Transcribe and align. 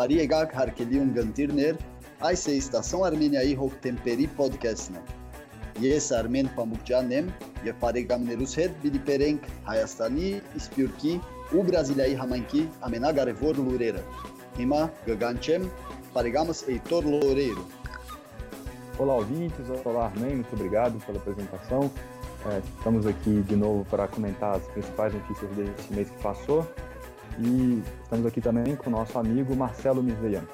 pariegak 0.00 0.54
harkelium 0.56 1.12
gantirner, 1.12 1.76
aise 2.22 2.56
estação 2.56 3.04
armenia 3.04 3.42
i 3.44 3.54
hok 3.54 3.74
temperi 3.82 4.26
podcastna. 4.38 5.00
Yes 5.78 6.10
armen 6.18 6.48
pamukjanem, 6.56 7.28
ye 7.64 7.72
paregamnerus 7.82 8.54
het 8.56 8.72
biliperenk 8.82 9.44
hayastani 9.66 10.40
ispyurki 10.56 11.20
u 11.52 11.64
brasileai 11.68 12.14
hamanki 12.22 12.64
amenagarevor 12.80 13.54
lurera. 13.58 14.02
Rima 14.56 14.90
gaganchem 15.06 15.68
paregamos 16.14 16.64
Heitor 16.68 17.04
Loureiro. 17.04 17.66
Olá 18.98 19.16
ouvintes, 19.16 19.66
olá 19.84 20.06
Armen, 20.06 20.34
muito 20.36 20.54
obrigado 20.54 20.98
pela 21.04 21.18
apresentação. 21.18 21.90
É, 22.46 22.62
estamos 22.78 23.06
aqui 23.06 23.42
de 23.42 23.56
novo 23.56 23.84
para 23.90 24.08
comentar 24.08 24.56
as 24.56 24.66
principais 24.68 25.12
notícias 25.12 25.50
desse 25.56 25.92
mês 25.92 26.08
que 26.08 26.22
passou. 26.22 26.66
E 27.40 27.82
estamos 28.02 28.26
aqui 28.26 28.40
também 28.40 28.76
com 28.76 28.90
o 28.90 28.92
nosso 28.92 29.18
amigo 29.18 29.56
Marcelo 29.56 30.02
Mizeian. 30.02 30.44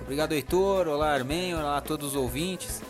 Obrigado, 0.00 0.32
Heitor. 0.32 0.88
Olá, 0.88 1.12
Armenho. 1.12 1.58
Olá 1.58 1.76
a 1.76 1.80
todos 1.82 2.08
os 2.08 2.16
ouvintes. 2.16 2.80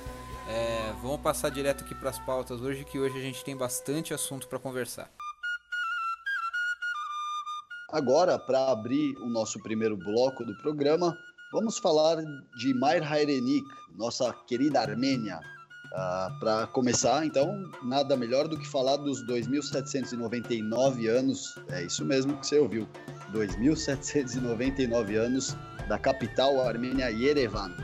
É, 0.48 0.92
vamos 1.02 1.20
passar 1.20 1.50
direto 1.50 1.82
aqui 1.82 1.92
para 1.92 2.10
as 2.10 2.20
pautas 2.20 2.60
hoje, 2.60 2.84
que 2.84 3.00
hoje 3.00 3.18
a 3.18 3.20
gente 3.20 3.44
tem 3.44 3.56
bastante 3.56 4.14
assunto 4.14 4.46
para 4.46 4.60
conversar. 4.60 5.10
Agora, 7.90 8.38
para 8.38 8.70
abrir 8.70 9.16
o 9.18 9.28
nosso 9.28 9.60
primeiro 9.60 9.96
bloco 9.96 10.44
do 10.44 10.56
programa, 10.58 11.16
vamos 11.52 11.78
falar 11.78 12.16
de 12.58 12.74
Mair 12.74 13.02
Hairenik, 13.02 13.66
nossa 13.96 14.32
querida 14.46 14.80
Armênia, 14.80 15.40
Uh, 15.96 16.38
para 16.38 16.66
começar, 16.66 17.24
então, 17.24 17.64
nada 17.82 18.18
melhor 18.18 18.46
do 18.46 18.58
que 18.58 18.68
falar 18.68 18.98
dos 18.98 19.24
2.799 19.24 21.08
anos, 21.08 21.58
é 21.70 21.84
isso 21.84 22.04
mesmo 22.04 22.36
que 22.36 22.46
você 22.46 22.58
ouviu, 22.58 22.86
2.799 23.32 25.16
anos 25.16 25.56
da 25.88 25.98
capital 25.98 26.60
armênia 26.60 27.08
Yerevan. 27.08 27.74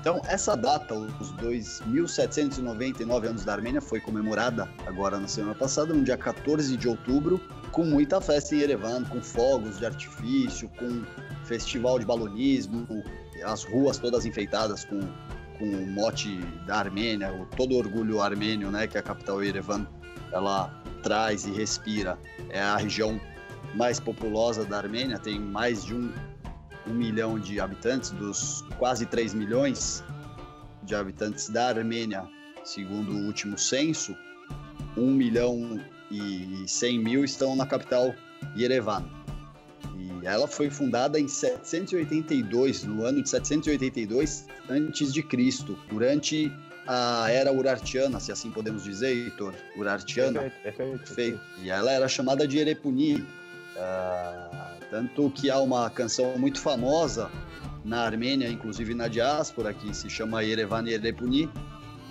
Então, 0.00 0.22
essa 0.24 0.56
data, 0.56 0.94
os 0.94 1.34
2.799 1.34 3.26
anos 3.26 3.44
da 3.44 3.52
Armênia, 3.52 3.82
foi 3.82 4.00
comemorada 4.00 4.66
agora 4.86 5.18
na 5.18 5.28
semana 5.28 5.54
passada, 5.54 5.92
no 5.92 6.02
dia 6.02 6.16
14 6.16 6.78
de 6.78 6.88
outubro, 6.88 7.38
com 7.72 7.84
muita 7.84 8.22
festa 8.22 8.54
em 8.54 8.60
Yerevan, 8.60 9.04
com 9.04 9.20
fogos 9.20 9.78
de 9.78 9.84
artifício, 9.84 10.70
com 10.78 11.04
festival 11.44 11.98
de 11.98 12.06
balonismo, 12.06 12.86
as 13.44 13.64
ruas 13.64 13.98
todas 13.98 14.24
enfeitadas 14.24 14.84
com 14.84 15.00
com 15.58 15.64
o 15.64 15.86
mote 15.86 16.38
da 16.66 16.78
Armênia, 16.78 17.32
o 17.32 17.46
todo 17.56 17.76
orgulho 17.76 18.20
armênio, 18.20 18.70
né, 18.70 18.86
que 18.86 18.98
a 18.98 19.02
capital 19.02 19.42
Yerevan 19.42 19.86
ela 20.32 20.82
traz 21.02 21.46
e 21.46 21.50
respira. 21.50 22.18
É 22.50 22.60
a 22.60 22.76
região 22.76 23.20
mais 23.74 24.00
populosa 24.00 24.64
da 24.64 24.78
Armênia, 24.78 25.18
tem 25.18 25.38
mais 25.38 25.84
de 25.84 25.94
um, 25.94 26.12
um 26.86 26.94
milhão 26.94 27.38
de 27.38 27.60
habitantes, 27.60 28.10
dos 28.10 28.64
quase 28.78 29.06
3 29.06 29.34
milhões 29.34 30.02
de 30.82 30.94
habitantes 30.94 31.48
da 31.48 31.68
Armênia, 31.68 32.24
segundo 32.64 33.12
o 33.12 33.26
último 33.26 33.58
censo, 33.58 34.16
1 34.96 35.10
milhão 35.10 35.80
e 36.10 36.64
100 36.66 36.98
mil 36.98 37.24
estão 37.24 37.56
na 37.56 37.66
capital 37.66 38.14
Yerevan. 38.56 39.15
Ela 40.22 40.48
foi 40.48 40.68
fundada 40.70 41.20
em 41.20 41.28
782, 41.28 42.84
no 42.84 43.04
ano 43.04 43.22
de 43.22 43.30
782 43.30 44.46
antes 44.68 45.12
de 45.12 45.22
Cristo, 45.22 45.78
durante 45.88 46.52
a 46.86 47.30
era 47.30 47.52
urartiana, 47.52 48.20
se 48.20 48.30
assim 48.30 48.50
podemos 48.50 48.84
dizer, 48.84 49.10
Heitor, 49.10 49.54
urartiana. 49.76 50.50
Perfeito, 50.62 50.98
perfeito. 50.98 51.40
E 51.62 51.70
ela 51.70 51.90
era 51.90 52.08
chamada 52.08 52.46
de 52.46 52.58
Erepuni, 52.58 53.16
uh, 53.16 54.86
tanto 54.90 55.30
que 55.30 55.50
há 55.50 55.58
uma 55.60 55.88
canção 55.90 56.36
muito 56.38 56.60
famosa 56.60 57.30
na 57.84 58.02
Armênia, 58.02 58.48
inclusive 58.48 58.94
na 58.94 59.08
diáspora, 59.08 59.72
que 59.72 59.94
se 59.94 60.10
chama 60.10 60.42
Yerevan 60.42 60.86
Erepuni, 60.88 61.48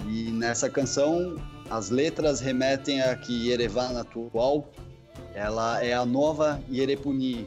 e 0.07 0.31
nessa 0.31 0.69
canção 0.69 1.35
as 1.69 1.89
letras 1.89 2.39
remetem 2.39 3.01
a 3.01 3.15
que 3.15 3.49
Yerevan 3.49 3.99
atual 3.99 4.69
ela 5.33 5.83
é 5.83 5.93
a 5.93 6.05
nova 6.05 6.61
Yerepuni, 6.71 7.45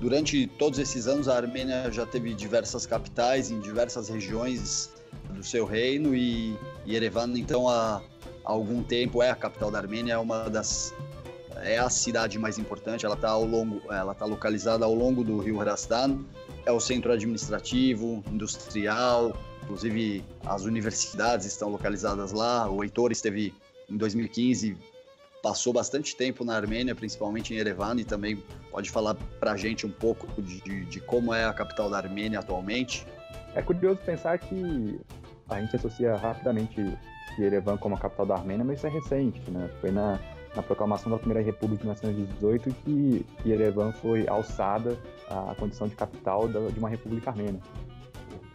Durante 0.00 0.46
todos 0.46 0.78
esses 0.78 1.06
anos, 1.06 1.28
a 1.28 1.36
Armênia 1.36 1.92
já 1.92 2.06
teve 2.06 2.32
diversas 2.32 2.86
capitais 2.86 3.50
em 3.50 3.60
diversas 3.60 4.08
regiões 4.08 4.90
do 5.28 5.44
seu 5.44 5.66
reino 5.66 6.14
e 6.14 6.56
Yerevan, 6.88 7.32
então, 7.36 7.68
há, 7.68 8.02
há 8.44 8.50
algum 8.50 8.82
tempo 8.82 9.22
é 9.22 9.28
a 9.28 9.36
capital 9.36 9.70
da 9.70 9.78
Armênia, 9.78 10.14
é 10.14 10.18
uma 10.18 10.48
das 10.48 10.94
é 11.62 11.78
a 11.78 11.90
cidade 11.90 12.38
mais 12.38 12.58
importante. 12.58 13.04
Ela 13.04 13.14
está 13.14 13.28
ao 13.30 13.44
longo, 13.44 13.82
ela 13.92 14.12
está 14.12 14.24
localizada 14.24 14.86
ao 14.86 14.94
longo 14.94 15.22
do 15.22 15.38
rio 15.38 15.58
Rastan. 15.58 16.24
É 16.64 16.72
o 16.72 16.80
centro 16.80 17.12
administrativo, 17.12 18.24
industrial, 18.30 19.36
inclusive 19.62 20.24
as 20.46 20.64
universidades 20.64 21.46
estão 21.46 21.68
localizadas 21.68 22.32
lá. 22.32 22.70
O 22.70 22.82
Heitor 22.82 23.12
esteve 23.12 23.54
em 23.88 23.96
2015 23.98 24.76
passou 25.42 25.72
bastante 25.72 26.16
tempo 26.16 26.44
na 26.44 26.56
Armênia, 26.56 26.94
principalmente 26.94 27.52
em 27.52 27.56
Yerevan, 27.56 27.96
e 27.98 28.04
também 28.04 28.42
pode 28.70 28.90
falar 28.90 29.14
para 29.38 29.52
a 29.52 29.56
gente 29.56 29.86
um 29.86 29.90
pouco 29.90 30.40
de, 30.40 30.84
de, 30.84 31.00
como 31.00 31.32
é 31.32 31.44
a 31.44 31.52
capital 31.52 31.90
da 31.90 31.96
Armênia 31.96 32.38
atualmente. 32.38 33.06
É 33.54 33.62
curioso 33.62 33.98
pensar 34.04 34.38
que 34.38 35.00
a 35.48 35.60
gente 35.60 35.74
associa 35.74 36.16
rapidamente 36.16 36.96
Yerevan 37.38 37.76
como 37.76 37.94
a 37.94 37.98
capital 37.98 38.26
da 38.26 38.34
Armênia, 38.34 38.64
mas 38.64 38.78
isso 38.78 38.86
é 38.86 38.90
recente, 38.90 39.40
né? 39.50 39.68
Foi 39.80 39.90
na, 39.90 40.18
na 40.54 40.62
proclamação 40.62 41.10
da 41.10 41.18
Primeira 41.18 41.42
República 41.42 41.82
de 41.82 42.04
1918 42.04 42.70
que 42.84 43.26
Yerevan 43.44 43.92
foi 43.92 44.28
alçada 44.28 44.98
à 45.28 45.54
condição 45.54 45.88
de 45.88 45.96
capital 45.96 46.48
de 46.48 46.78
uma 46.78 46.88
república 46.88 47.30
armênia 47.30 47.60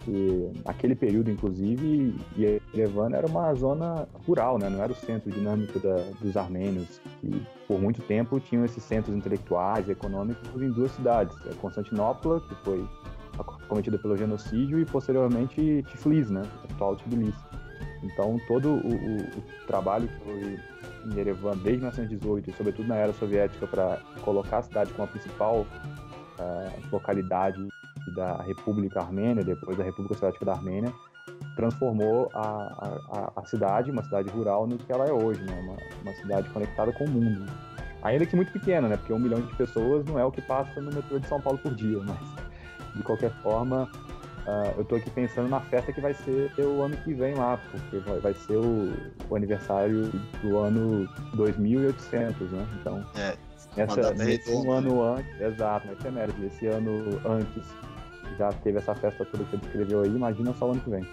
que 0.06 0.52
naquele 0.64 0.96
período, 0.96 1.32
inclusive, 1.32 2.16
Yerevan 2.38 3.10
era 3.12 3.26
uma 3.26 3.52
zona 3.56 4.08
rural, 4.26 4.60
né? 4.60 4.70
não 4.70 4.82
era 4.82 4.92
o 4.92 4.96
centro 4.96 5.32
dinâmico 5.32 5.80
da, 5.80 5.96
dos 6.22 6.38
armênios, 6.38 7.02
que 7.20 7.42
por 7.68 7.82
muito 7.82 8.02
tempo 8.04 8.40
tinham 8.40 8.64
esses 8.64 8.84
centros 8.84 9.16
intelectuais 9.16 9.90
e 9.90 9.92
econômicos 9.92 10.62
em 10.62 10.72
duas 10.72 10.92
cidades, 10.92 11.36
é 11.48 11.54
Constantinopla, 11.56 12.40
que 12.42 12.56
foi 12.64 12.88
cometida 13.68 13.98
pelo 13.98 14.16
genocídio, 14.16 14.80
e 14.80 14.86
posteriormente 14.86 15.84
Tiflis, 15.90 16.30
né? 16.30 16.44
atual 16.70 16.96
Tbilisi. 16.96 17.44
Então, 18.04 18.40
todo 18.48 18.70
o, 18.70 18.78
o, 18.78 19.18
o 19.18 19.66
trabalho 19.66 20.08
que 20.08 20.20
foi 20.24 20.60
em 21.06 21.18
Yerevan 21.18 21.58
desde 21.58 21.80
1918, 21.80 22.52
e 22.52 22.54
sobretudo 22.54 22.88
na 22.88 22.96
era 22.96 23.12
soviética, 23.14 23.66
para 23.66 24.00
colocar 24.22 24.60
a 24.60 24.62
cidade 24.62 24.94
como 24.94 25.06
a 25.06 25.08
principal 25.08 25.66
uh, 26.40 26.92
localidade 26.92 27.68
da 28.12 28.42
República 28.42 29.00
Armênia, 29.02 29.44
depois 29.44 29.78
da 29.78 29.84
República 29.84 30.16
Soviética 30.16 30.46
da 30.46 30.54
Armênia, 30.54 30.94
transformou 31.56 32.30
a, 32.34 32.42
a, 33.10 33.42
a, 33.42 33.46
cidade, 33.46 33.92
uma 33.92 34.04
cidade 34.04 34.30
rural, 34.30 34.68
no 34.68 34.78
que 34.78 34.92
ela 34.92 35.06
é 35.06 35.12
hoje, 35.12 35.42
né? 35.44 35.60
uma, 35.62 35.78
uma 36.04 36.14
cidade 36.14 36.50
conectada 36.50 36.92
com 36.94 37.06
o 37.06 37.10
mundo. 37.10 37.46
Ainda 38.04 38.26
que 38.26 38.36
muito 38.36 38.52
pequena, 38.52 38.88
né? 38.88 38.98
porque 38.98 39.14
um 39.14 39.20
milhão 39.20 39.42
de 39.42 39.56
pessoas 39.56 40.06
não 40.06 40.20
é 40.20 40.26
o 40.26 40.32
que 40.32 40.42
passa 40.42 40.80
no 40.80 40.94
metrô 40.94 41.20
de 41.20 41.28
São 41.28 41.42
Paulo 41.42 41.58
por 41.60 41.74
dia, 41.74 42.00
mas 42.06 42.46
de 42.96 43.04
qualquer 43.04 43.32
forma, 43.42 43.90
uh, 44.46 44.74
eu 44.76 44.84
estou 44.84 44.98
aqui 44.98 45.10
pensando 45.10 45.50
na 45.50 45.60
festa 45.60 45.92
que 45.92 46.00
vai 46.00 46.14
ser 46.14 46.52
o 46.60 46.82
ano 46.82 46.96
que 46.98 47.14
vem 47.14 47.34
lá, 47.34 47.60
porque 47.72 47.98
vai, 48.00 48.20
vai 48.20 48.34
ser 48.34 48.58
o, 48.58 48.94
o, 49.30 49.36
aniversário 49.36 50.12
do 50.42 50.58
ano 50.58 51.10
2800, 51.34 52.52
né? 52.52 52.68
Então, 52.80 53.06
é, 53.16 53.36
essa, 53.78 54.14
nesse 54.14 54.52
um 54.52 54.72
ano 54.72 55.04
antes, 55.04 55.42
exato, 55.42 55.88
na 55.88 55.94
efeméride, 55.94 56.46
esse 56.46 56.68
ano 56.68 57.22
antes 57.26 57.64
já 58.38 58.52
teve 58.52 58.78
essa 58.78 58.96
festa 58.96 59.26
toda 59.26 59.44
que 59.44 59.52
você 59.52 59.58
descreveu 59.58 60.02
aí, 60.02 60.10
imagina 60.10 60.54
só 60.54 60.68
o 60.68 60.72
ano 60.72 60.82
que 60.82 60.90
vem. 60.90 61.08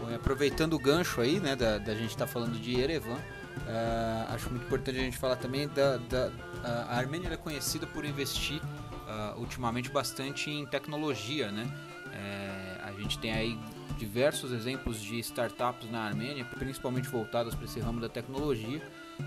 Bom, 0.00 0.14
aproveitando 0.14 0.74
o 0.74 0.78
gancho 0.78 1.20
aí, 1.20 1.40
né, 1.40 1.56
da, 1.56 1.78
da 1.78 1.94
gente 1.94 2.10
estar 2.10 2.26
tá 2.26 2.32
falando 2.32 2.60
de 2.60 2.78
Erevan, 2.78 3.14
uh, 3.14 4.34
acho 4.34 4.50
muito 4.50 4.64
importante 4.66 4.98
a 4.98 5.02
gente 5.02 5.18
falar 5.18 5.36
também 5.36 5.68
da, 5.68 5.96
da 5.96 6.30
a 6.62 6.96
Armênia 6.96 7.28
é 7.32 7.36
conhecida 7.36 7.86
por 7.86 8.04
investir 8.04 8.60
uh, 8.60 9.38
ultimamente 9.38 9.90
bastante 9.90 10.50
em 10.50 10.66
tecnologia, 10.66 11.50
né? 11.50 11.70
É, 12.12 12.80
a 12.82 12.92
gente 12.92 13.18
tem 13.18 13.32
aí 13.32 13.58
diversos 13.96 14.52
exemplos 14.52 15.00
de 15.00 15.18
startups 15.20 15.90
na 15.90 16.00
Armênia, 16.00 16.44
principalmente 16.44 17.08
voltadas 17.08 17.54
para 17.54 17.64
esse 17.64 17.78
ramo 17.80 18.00
da 18.00 18.08
tecnologia. 18.08 18.82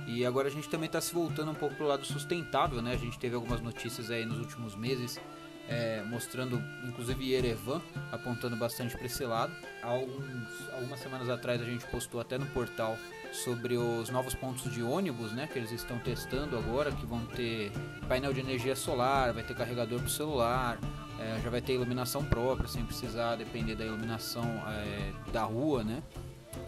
E 0.07 0.25
agora 0.25 0.47
a 0.47 0.51
gente 0.51 0.69
também 0.69 0.87
está 0.87 1.01
se 1.01 1.13
voltando 1.13 1.51
um 1.51 1.55
pouco 1.55 1.75
para 1.75 1.85
o 1.85 1.87
lado 1.87 2.05
sustentável, 2.05 2.81
né? 2.81 2.93
A 2.93 2.97
gente 2.97 3.17
teve 3.19 3.35
algumas 3.35 3.61
notícias 3.61 4.11
aí 4.11 4.25
nos 4.25 4.39
últimos 4.39 4.75
meses 4.75 5.19
é, 5.67 6.03
mostrando 6.03 6.61
inclusive 6.85 7.31
Yerevan 7.31 7.81
apontando 8.11 8.55
bastante 8.55 8.95
para 8.95 9.05
esse 9.05 9.25
lado. 9.25 9.53
Alguns, 9.81 10.69
algumas 10.73 10.99
semanas 10.99 11.29
atrás 11.29 11.61
a 11.61 11.65
gente 11.65 11.85
postou 11.87 12.19
até 12.19 12.37
no 12.37 12.45
portal 12.47 12.97
sobre 13.31 13.77
os 13.77 14.09
novos 14.09 14.35
pontos 14.35 14.71
de 14.71 14.83
ônibus, 14.83 15.31
né, 15.31 15.47
que 15.51 15.57
eles 15.57 15.71
estão 15.71 15.97
testando 15.99 16.55
agora, 16.55 16.91
que 16.91 17.05
vão 17.05 17.25
ter 17.25 17.71
painel 18.07 18.31
de 18.31 18.39
energia 18.39 18.75
solar, 18.75 19.33
vai 19.33 19.41
ter 19.41 19.55
carregador 19.55 19.97
para 19.99 20.07
o 20.07 20.11
celular, 20.11 20.77
é, 21.19 21.41
já 21.41 21.49
vai 21.49 21.59
ter 21.59 21.73
iluminação 21.73 22.23
própria, 22.23 22.67
sem 22.67 22.85
precisar 22.85 23.35
depender 23.35 23.75
da 23.75 23.85
iluminação 23.85 24.45
é, 24.67 25.31
da 25.31 25.43
rua, 25.43 25.83
né. 25.83 26.03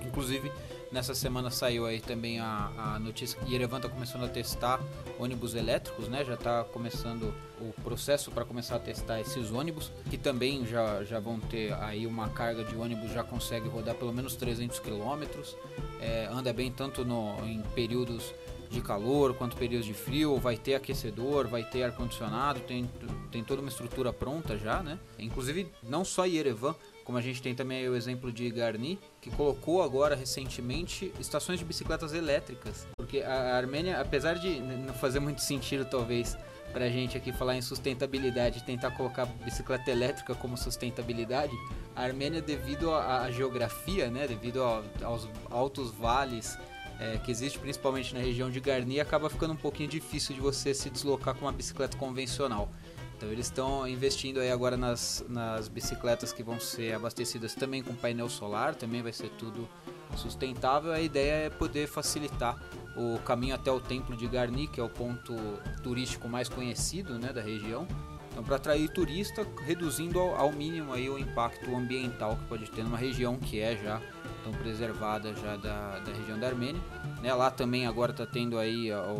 Inclusive 0.01 0.51
Nessa 0.91 1.13
semana 1.15 1.49
saiu 1.49 1.85
aí 1.85 1.99
também 1.99 2.39
a, 2.39 2.71
a 2.77 2.99
notícia 2.99 3.39
que 3.39 3.51
Yerevan 3.51 3.77
está 3.77 3.89
começando 3.89 4.23
a 4.23 4.27
testar 4.27 4.79
ônibus 5.19 5.55
elétricos, 5.55 6.07
né? 6.07 6.23
Já 6.23 6.35
está 6.35 6.63
começando 6.63 7.33
o 7.59 7.73
processo 7.81 8.31
para 8.31 8.45
começar 8.45 8.75
a 8.75 8.79
testar 8.79 9.19
esses 9.19 9.51
ônibus, 9.51 9.91
que 10.09 10.17
também 10.17 10.65
já, 10.65 11.03
já 11.03 11.19
vão 11.19 11.39
ter 11.39 11.73
aí 11.73 12.05
uma 12.05 12.29
carga 12.29 12.63
de 12.63 12.75
ônibus, 12.75 13.11
já 13.11 13.23
consegue 13.23 13.67
rodar 13.67 13.95
pelo 13.95 14.13
menos 14.13 14.35
300 14.35 14.79
quilômetros. 14.79 15.55
É, 15.99 16.27
anda 16.31 16.53
bem 16.53 16.71
tanto 16.71 17.03
no, 17.03 17.35
em 17.45 17.61
períodos 17.73 18.33
de 18.69 18.81
calor 18.81 19.33
quanto 19.33 19.55
períodos 19.55 19.85
de 19.85 19.93
frio, 19.93 20.37
vai 20.37 20.57
ter 20.57 20.75
aquecedor, 20.75 21.47
vai 21.47 21.63
ter 21.63 21.83
ar-condicionado, 21.83 22.59
tem, 22.61 22.89
tem 23.31 23.43
toda 23.43 23.61
uma 23.61 23.69
estrutura 23.69 24.11
pronta 24.11 24.57
já, 24.57 24.83
né? 24.83 24.99
Inclusive, 25.17 25.67
não 25.83 26.03
só 26.03 26.25
Yerevan, 26.25 26.75
como 27.05 27.19
a 27.19 27.21
gente 27.21 27.41
tem 27.41 27.53
também 27.53 27.87
o 27.87 27.95
exemplo 27.95 28.31
de 28.31 28.49
Garni, 28.49 28.99
que 29.21 29.29
colocou 29.29 29.83
agora 29.83 30.15
recentemente 30.15 31.13
estações 31.19 31.59
de 31.59 31.63
bicicletas 31.63 32.13
elétricas. 32.13 32.87
Porque 32.97 33.19
a 33.19 33.55
Armênia, 33.55 34.01
apesar 34.01 34.33
de 34.33 34.59
não 34.59 34.93
fazer 34.95 35.19
muito 35.19 35.39
sentido 35.39 35.85
talvez 35.85 36.35
pra 36.73 36.89
gente 36.89 37.15
aqui 37.15 37.31
falar 37.31 37.55
em 37.55 37.61
sustentabilidade, 37.61 38.63
tentar 38.63 38.91
colocar 38.91 39.25
bicicleta 39.25 39.89
elétrica 39.91 40.33
como 40.33 40.57
sustentabilidade, 40.57 41.53
a 41.95 42.01
Armênia 42.01 42.41
devido 42.41 42.91
à 42.93 43.29
geografia, 43.31 44.09
né, 44.09 44.27
devido 44.27 44.61
aos 45.01 45.29
altos 45.49 45.91
vales 45.91 46.57
é, 46.99 47.17
que 47.17 47.31
existe 47.31 47.59
principalmente 47.59 48.13
na 48.13 48.19
região 48.19 48.49
de 48.49 48.59
Garni, 48.59 48.99
acaba 48.99 49.29
ficando 49.29 49.53
um 49.53 49.57
pouquinho 49.57 49.89
difícil 49.89 50.33
de 50.33 50.41
você 50.41 50.73
se 50.73 50.89
deslocar 50.89 51.35
com 51.35 51.45
uma 51.45 51.51
bicicleta 51.51 51.97
convencional. 51.97 52.69
Então 53.15 53.31
eles 53.31 53.45
estão 53.45 53.87
investindo 53.87 54.39
aí 54.39 54.51
agora 54.51 54.75
nas, 54.75 55.23
nas 55.29 55.67
bicicletas 55.67 56.33
que 56.33 56.43
vão 56.43 56.59
ser 56.59 56.93
abastecidas 56.93 57.55
também 57.55 57.81
com 57.81 57.95
painel 57.95 58.29
solar, 58.29 58.75
também 58.75 59.01
vai 59.01 59.13
ser 59.13 59.29
tudo 59.31 59.67
sustentável. 60.15 60.91
A 60.91 60.99
ideia 60.99 61.45
é 61.45 61.49
poder 61.49 61.87
facilitar 61.87 62.61
o 62.95 63.19
caminho 63.19 63.55
até 63.55 63.71
o 63.71 63.79
templo 63.79 64.15
de 64.15 64.27
Garni, 64.27 64.67
que 64.67 64.79
é 64.79 64.83
o 64.83 64.89
ponto 64.89 65.33
turístico 65.81 66.27
mais 66.27 66.49
conhecido 66.49 67.17
né, 67.17 67.31
da 67.31 67.41
região. 67.41 67.87
Então, 68.31 68.43
para 68.43 68.57
atrair 68.57 68.89
turista, 68.89 69.47
reduzindo 69.65 70.19
ao, 70.19 70.35
ao, 70.35 70.51
mínimo 70.51 70.91
aí 70.91 71.09
o 71.09 71.17
impacto 71.17 71.73
ambiental 71.73 72.35
que 72.35 72.43
pode 72.45 72.69
ter 72.69 72.83
numa 72.83 72.97
região 72.97 73.37
que 73.37 73.61
é 73.61 73.77
já 73.77 74.01
tão 74.45 74.53
preservada 74.53 75.33
já 75.35 75.57
da, 75.57 75.97
da 75.99 76.13
região 76.13 76.39
da 76.39 76.47
Armênia. 76.47 76.81
Né, 77.21 77.33
lá 77.33 77.49
também 77.49 77.87
agora 77.87 78.11
está 78.11 78.25
tendo 78.25 78.59
aí 78.59 78.91
ó, 78.91 79.13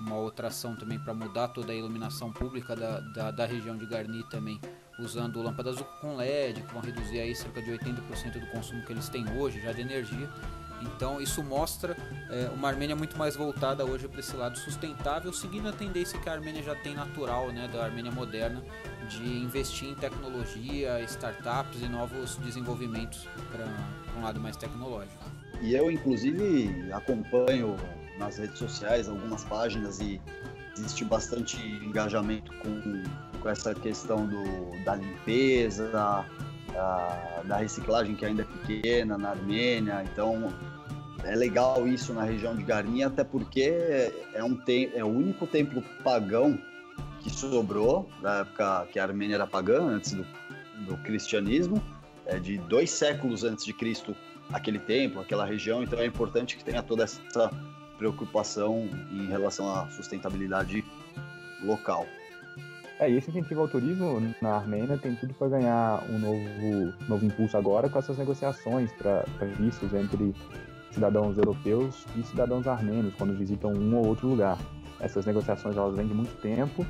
uma 0.00 0.16
outra 0.16 0.48
ação 0.48 0.74
também 0.74 0.98
para 0.98 1.14
mudar 1.14 1.48
toda 1.48 1.72
a 1.72 1.74
iluminação 1.74 2.32
pública 2.32 2.74
da, 2.74 2.98
da, 2.98 3.30
da, 3.30 3.46
região 3.46 3.76
de 3.76 3.86
Garni 3.86 4.24
também, 4.28 4.60
usando 4.98 5.40
lâmpadas 5.40 5.76
com 6.00 6.16
LED, 6.16 6.62
que 6.62 6.72
vão 6.72 6.82
reduzir 6.82 7.20
aí 7.20 7.34
cerca 7.36 7.62
de 7.62 7.70
80% 7.70 8.40
do 8.40 8.46
consumo 8.48 8.84
que 8.84 8.92
eles 8.92 9.08
têm 9.08 9.24
hoje 9.38 9.60
já 9.60 9.72
de 9.72 9.82
energia. 9.82 10.28
Então 10.82 11.20
isso 11.20 11.42
mostra 11.42 11.96
é, 12.30 12.50
uma 12.54 12.68
Armênia 12.68 12.94
muito 12.94 13.16
mais 13.16 13.36
voltada 13.36 13.84
hoje 13.84 14.08
para 14.08 14.20
esse 14.20 14.36
lado 14.36 14.58
sustentável, 14.58 15.32
seguindo 15.32 15.68
a 15.68 15.72
tendência 15.72 16.18
que 16.18 16.28
a 16.28 16.32
Armênia 16.32 16.62
já 16.62 16.74
tem 16.74 16.94
natural, 16.94 17.50
né, 17.50 17.68
da 17.72 17.84
Armênia 17.84 18.10
moderna, 18.10 18.62
de 19.08 19.22
investir 19.22 19.88
em 19.88 19.94
tecnologia, 19.94 21.00
startups 21.02 21.82
e 21.82 21.88
novos 21.88 22.36
desenvolvimentos 22.36 23.26
para 23.50 23.66
um 24.18 24.22
lado 24.22 24.40
mais 24.40 24.56
tecnológico. 24.56 25.24
E 25.60 25.74
eu, 25.74 25.90
inclusive, 25.90 26.92
acompanho 26.92 27.76
nas 28.18 28.38
redes 28.38 28.58
sociais 28.58 29.08
algumas 29.08 29.44
páginas 29.44 30.00
e 30.00 30.20
existe 30.76 31.04
bastante 31.04 31.56
engajamento 31.56 32.52
com, 32.58 33.02
com 33.40 33.48
essa 33.48 33.74
questão 33.74 34.26
do, 34.26 34.84
da 34.84 34.96
limpeza, 34.96 35.88
da, 35.88 36.26
da, 37.44 37.56
reciclagem 37.56 38.14
que 38.14 38.24
ainda 38.24 38.42
é 38.42 38.44
pequena 38.44 39.16
na 39.16 39.30
Armênia. 39.30 40.04
Então, 40.12 40.52
é 41.24 41.34
legal 41.34 41.86
isso 41.86 42.12
na 42.12 42.24
região 42.24 42.54
de 42.54 42.62
Garnia, 42.62 43.06
até 43.06 43.24
porque 43.24 44.12
é, 44.32 44.44
um 44.44 44.54
tem, 44.54 44.90
é 44.94 45.04
o 45.04 45.08
único 45.08 45.46
templo 45.46 45.82
pagão 46.02 46.58
que 47.20 47.30
sobrou 47.30 48.08
da 48.20 48.40
época 48.40 48.88
que 48.92 48.98
a 48.98 49.04
Armênia 49.04 49.36
era 49.36 49.46
pagã, 49.46 49.82
antes 49.82 50.12
do, 50.12 50.26
do 50.86 50.96
cristianismo, 50.98 51.82
é 52.26 52.38
de 52.38 52.58
dois 52.58 52.90
séculos 52.90 53.44
antes 53.44 53.64
de 53.64 53.72
Cristo 53.72 54.14
aquele 54.52 54.78
templo, 54.78 55.20
aquela 55.20 55.44
região, 55.44 55.82
então 55.82 55.98
é 55.98 56.06
importante 56.06 56.56
que 56.56 56.64
tenha 56.64 56.82
toda 56.82 57.04
essa 57.04 57.50
preocupação 57.96 58.88
em 59.10 59.26
relação 59.26 59.74
à 59.74 59.88
sustentabilidade 59.88 60.84
local. 61.62 62.06
É, 63.00 63.10
e 63.10 63.16
esse 63.16 63.30
incentivo 63.30 63.62
ao 63.62 63.68
turismo 63.68 64.20
na 64.40 64.56
Armênia 64.56 64.96
tem 64.96 65.16
tudo 65.16 65.34
para 65.34 65.48
ganhar 65.48 66.04
um 66.08 66.18
novo, 66.18 66.94
novo 67.08 67.24
impulso 67.24 67.56
agora 67.56 67.88
com 67.88 67.98
essas 67.98 68.16
negociações 68.16 68.92
para 68.92 69.24
vistos 69.58 69.92
entre 69.92 70.32
cidadãos 70.92 71.36
europeus 71.36 72.06
e 72.16 72.22
cidadãos 72.22 72.68
armênios 72.68 73.12
quando 73.16 73.36
visitam 73.36 73.72
um 73.72 73.96
ou 73.96 74.06
outro 74.06 74.28
lugar. 74.28 74.58
Essas 75.00 75.26
negociações 75.26 75.76
elas 75.76 75.96
vêm 75.96 76.06
de 76.06 76.14
muito 76.14 76.40
tempo, 76.40 76.86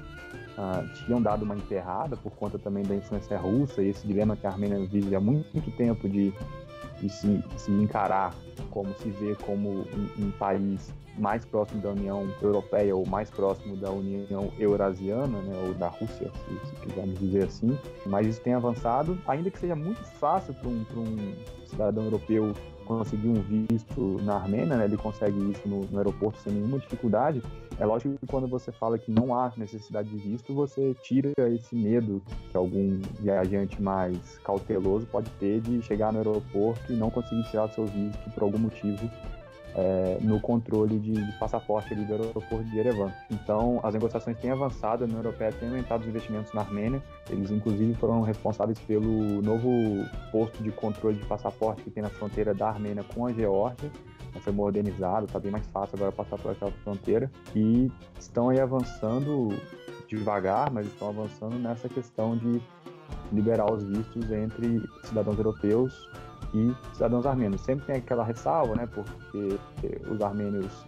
ah, 0.59 0.85
tinham 0.95 1.23
dado 1.23 1.43
uma 1.43 1.57
enterrada 1.57 2.17
por 2.17 2.33
conta 2.33 2.59
também 2.59 2.85
da 2.85 2.95
influência 2.95 3.39
russa 3.39 3.83
e 3.83 3.89
esse 3.89 4.07
dilema 4.07 4.37
que 4.37 4.47
a 4.47 4.51
Armênia 4.51 4.79
vive 4.87 5.15
há 5.17 5.21
muito, 5.21 5.49
muito 5.55 5.71
tempo 5.73 6.07
de, 6.07 6.33
de 7.05 7.11
se, 7.11 7.45
se, 7.59 7.71
encarar 7.71 8.35
como 8.71 8.95
se 8.95 9.11
vê 9.11 9.37
como 9.45 9.71
um, 9.71 10.09
um 10.19 10.31
país 10.33 10.91
mais 11.19 11.45
próximo 11.45 11.81
da 11.81 11.91
União 11.91 12.27
Europeia 12.43 12.97
ou 12.97 13.07
mais 13.07 13.31
próximo 13.31 13.77
da 13.77 13.91
União 13.91 14.51
Eurasiana, 14.59 15.41
né, 15.43 15.63
ou 15.67 15.75
da 15.75 15.89
Rússia, 15.89 16.31
se, 16.49 16.67
se 16.67 16.75
quisermos 16.77 17.19
dizer 17.19 17.45
assim. 17.45 17.79
Mas 18.07 18.27
isso 18.27 18.41
tem 18.41 18.55
avançado, 18.55 19.19
ainda 19.27 19.51
que 19.51 19.59
seja 19.59 19.77
muito 19.77 20.03
fácil 20.03 20.55
para 20.55 20.69
um, 20.69 20.85
um 20.97 21.67
cidadão 21.67 22.05
europeu 22.05 22.53
conseguir 22.85 23.29
um 23.29 23.35
visto 23.35 24.19
na 24.23 24.37
Armênia, 24.37 24.77
né, 24.77 24.85
ele 24.85 24.97
consegue 24.97 25.39
isso 25.51 25.67
no, 25.69 25.81
no, 25.81 25.99
aeroporto 25.99 26.39
sem 26.41 26.53
nenhuma 26.53 26.79
dificuldade. 26.79 27.43
É 27.79 27.85
lógico 27.85 28.17
que 28.19 28.27
quando 28.27 28.47
você 28.47 28.71
fala 28.71 28.99
que 28.99 29.11
não 29.11 29.35
há 29.35 29.53
necessidade 29.57 30.09
de 30.09 30.17
visto, 30.17 30.55
você 30.55 30.95
tira 31.03 31.33
esse 31.53 31.75
medo 31.75 32.23
que 32.51 32.57
algum 32.57 33.01
viajante 33.19 33.83
mais 33.83 34.39
cauteloso 34.39 35.07
pode 35.07 35.29
ter 35.33 35.61
de 35.61 35.83
chegar 35.83 36.13
no 36.13 36.19
aeroporto 36.19 36.93
e 36.93 36.97
não 36.97 37.11
conseguir 37.11 37.43
tirar 37.51 37.69
seu 37.69 37.85
visto 37.87 38.31
por 38.31 38.45
algum 38.45 38.59
motivo 38.59 39.11
é, 39.75 40.19
no 40.21 40.41
controle 40.41 40.99
de, 40.99 41.13
de, 41.13 41.33
passaporte 41.39 41.93
ali 41.93 42.05
do 42.05 42.13
aeroporto 42.13 42.65
de 42.65 42.77
Yerevan. 42.77 43.13
Então, 43.31 43.81
as 43.83 43.93
negociações 43.93 44.39
têm 44.39 44.51
avançado, 44.51 45.03
a 45.03 45.07
União 45.07 45.19
Europeia 45.19 45.53
tem 45.53 45.69
aumentado 45.69 46.03
os 46.03 46.09
investimentos 46.09 46.53
na 46.53 46.61
Armênia, 46.61 47.03
eles 47.29 47.51
inclusive 47.51 47.93
foram 47.95 48.23
responsáveis 48.23 48.79
pelo 48.79 49.43
novo 49.43 49.69
posto 50.31 50.63
de 50.63 50.71
controle 50.71 51.17
de 51.17 51.27
passaporte 51.27 51.83
que 51.83 51.91
tem 51.91 52.03
na 52.03 52.09
fronteira 52.09 52.55
da 52.55 52.69
Armênia 52.69 53.05
com 53.15 53.27
a 53.27 53.33
Geórgia, 53.33 53.91
foi 54.41 54.53
modernizado, 54.53 55.27
está 55.27 55.39
bem 55.39 55.51
mais 55.51 55.67
fácil 55.69 55.97
agora 55.97 56.13
passar 56.13 56.39
por 56.39 56.53
aquela 56.53 56.73
fronteira, 56.83 57.31
e 57.55 57.91
estão 58.19 58.49
aí 58.49 58.61
avançando 58.61 59.49
devagar, 60.09 60.71
mas 60.71 60.87
estão 60.87 61.09
avançando 61.09 61.59
nessa 61.59 61.89
questão 61.89 62.37
de 62.37 62.61
liberar 63.33 63.73
os 63.73 63.83
vistos 63.85 64.31
entre 64.31 64.83
cidadãos 65.05 65.37
europeus 65.39 66.09
e 66.55 66.75
cidadãos 66.95 67.27
armênios. 67.27 67.61
Sempre 67.63 67.87
tem 67.87 67.97
aquela 67.97 68.25
ressalva, 68.25 68.75
né, 68.77 68.87
porque 68.87 69.59
os 70.11 70.21
armênios 70.21 70.85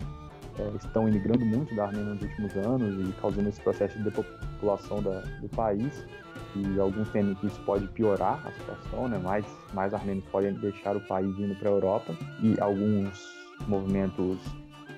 é, 0.58 0.76
estão 0.76 1.08
imigrando 1.08 1.44
muito 1.44 1.74
da 1.74 1.84
Armênia 1.84 2.14
nos 2.14 2.22
últimos 2.22 2.56
anos 2.56 3.08
e 3.08 3.12
causando 3.20 3.48
esse 3.48 3.60
processo 3.60 3.96
de 3.98 4.04
depopulação 4.04 5.02
da, 5.02 5.20
do 5.40 5.48
país. 5.50 6.06
E 6.54 6.80
alguns 6.80 7.10
temem 7.10 7.34
que 7.34 7.46
isso 7.46 7.60
pode 7.66 7.86
piorar 7.88 8.40
a 8.46 8.50
situação, 8.52 9.08
né? 9.08 9.18
mais, 9.18 9.44
mais 9.74 9.92
armênios 9.92 10.24
podem 10.30 10.54
deixar 10.54 10.96
o 10.96 11.00
país 11.00 11.38
indo 11.38 11.54
para 11.56 11.68
a 11.68 11.72
Europa. 11.72 12.14
E 12.40 12.58
alguns 12.60 13.35
movimentos 13.66 14.38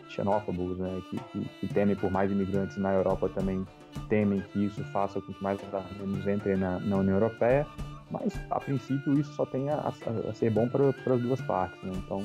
xenófobos 0.09 0.79
né? 0.79 1.03
que, 1.11 1.19
que, 1.19 1.49
que 1.61 1.75
temem 1.75 1.95
por 1.95 2.11
mais 2.11 2.31
imigrantes 2.31 2.77
na 2.77 2.93
Europa 2.93 3.29
também 3.29 3.65
temem 4.09 4.41
que 4.53 4.67
isso 4.67 4.83
faça 4.85 5.21
com 5.21 5.33
que 5.33 5.43
mais 5.43 5.59
armênios 5.73 6.27
entrem 6.27 6.57
na, 6.57 6.79
na 6.81 6.97
União 6.97 7.15
Europeia. 7.15 7.67
Mas, 8.11 8.33
a 8.51 8.59
princípio, 8.59 9.21
isso 9.21 9.33
só 9.35 9.45
tem 9.45 9.69
a, 9.69 9.93
a, 10.29 10.35
ser 10.35 10.51
bom 10.51 10.67
para 10.69 11.15
as 11.15 11.21
duas 11.21 11.41
partes. 11.43 11.79
Né? 11.83 11.93
Então, 11.95 12.23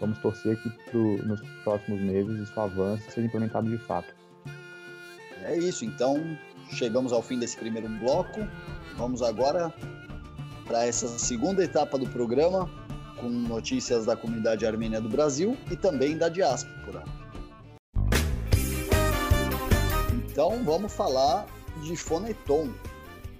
vamos 0.00 0.18
torcer 0.18 0.60
que 0.60 0.70
pro, 0.90 1.24
nos 1.24 1.40
próximos 1.62 2.00
meses 2.00 2.40
isso 2.40 2.60
avance 2.60 3.06
e 3.08 3.12
seja 3.12 3.26
implementado 3.26 3.68
de 3.68 3.78
fato. 3.78 4.12
É 5.42 5.56
isso, 5.56 5.84
então 5.84 6.36
chegamos 6.70 7.12
ao 7.12 7.22
fim 7.22 7.38
desse 7.38 7.56
primeiro 7.56 7.88
bloco. 7.88 8.40
Vamos 8.96 9.22
agora 9.22 9.72
para 10.66 10.84
essa 10.84 11.06
segunda 11.08 11.64
etapa 11.64 11.96
do 11.96 12.06
programa, 12.08 12.68
com 13.20 13.28
notícias 13.28 14.06
da 14.06 14.16
comunidade 14.16 14.66
armênia 14.66 15.00
do 15.00 15.08
Brasil 15.08 15.56
e 15.70 15.76
também 15.76 16.16
da 16.16 16.28
diáspora. 16.28 17.04
Então 20.12 20.64
vamos 20.64 20.92
falar 20.92 21.46
de 21.82 21.96
Foneton, 21.96 22.70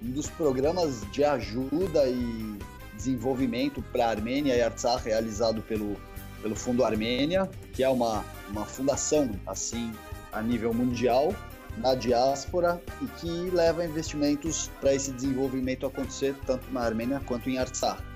um 0.01 0.11
dos 0.11 0.29
programas 0.29 1.01
de 1.11 1.23
ajuda 1.23 2.07
e 2.07 2.57
desenvolvimento 2.95 3.81
para 3.91 4.05
a 4.05 4.09
Armênia 4.09 4.55
e 4.55 4.61
Artsakh 4.61 5.05
realizado 5.05 5.61
pelo, 5.63 5.95
pelo 6.41 6.55
Fundo 6.55 6.85
Armênia, 6.85 7.49
que 7.73 7.83
é 7.83 7.89
uma, 7.89 8.23
uma 8.49 8.65
fundação 8.65 9.31
assim 9.47 9.91
a 10.31 10.41
nível 10.41 10.73
mundial 10.73 11.33
na 11.77 11.95
diáspora 11.95 12.81
e 13.01 13.05
que 13.19 13.49
leva 13.49 13.85
investimentos 13.85 14.69
para 14.79 14.93
esse 14.93 15.11
desenvolvimento 15.11 15.85
acontecer 15.85 16.35
tanto 16.45 16.71
na 16.71 16.81
Armênia 16.81 17.21
quanto 17.25 17.49
em 17.49 17.57
Artsakh. 17.57 18.10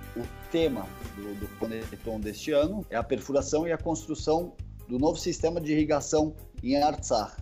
Tema 0.55 0.88
do, 1.17 1.35
do 1.35 2.19
deste 2.19 2.53
ano 2.53 2.85
é 2.89 2.95
a 2.95 3.03
perfuração 3.03 3.67
e 3.67 3.74
a 3.74 3.77
construção 3.77 4.53
do 4.88 4.97
novo 4.97 5.19
sistema 5.19 5.59
de 5.59 5.74
irrigação 5.74 6.33
em 6.63 6.81
Artsakh. 6.81 7.35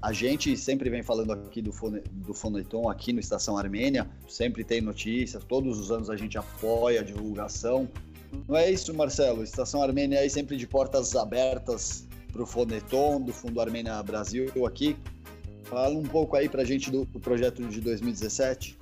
A 0.00 0.12
gente 0.12 0.56
sempre 0.56 0.88
vem 0.88 1.02
falando 1.02 1.32
aqui 1.32 1.60
do, 1.60 1.72
Fone, 1.72 2.02
do 2.12 2.32
Foneton 2.32 2.88
aqui 2.88 3.12
no 3.12 3.18
Estação 3.18 3.58
Armênia, 3.58 4.08
sempre 4.28 4.62
tem 4.62 4.80
notícias, 4.80 5.42
todos 5.42 5.76
os 5.80 5.90
anos 5.90 6.08
a 6.08 6.14
gente 6.14 6.38
apoia 6.38 7.00
a 7.00 7.02
divulgação. 7.02 7.88
Não 8.46 8.56
é 8.56 8.70
isso, 8.70 8.94
Marcelo? 8.94 9.42
Estação 9.42 9.82
Armênia 9.82 10.20
aí 10.20 10.30
sempre 10.30 10.56
de 10.56 10.68
portas 10.68 11.16
abertas 11.16 12.06
para 12.32 12.44
o 12.44 12.46
Foneton, 12.46 13.22
do 13.22 13.32
Fundo 13.32 13.60
Armênia 13.60 14.00
Brasil 14.04 14.64
aqui. 14.64 14.96
Fala 15.64 15.96
um 15.96 16.04
pouco 16.04 16.36
aí 16.36 16.48
para 16.48 16.62
a 16.62 16.64
gente 16.64 16.92
do, 16.92 17.06
do 17.06 17.18
projeto 17.18 17.60
de 17.66 17.80
2017. 17.80 18.78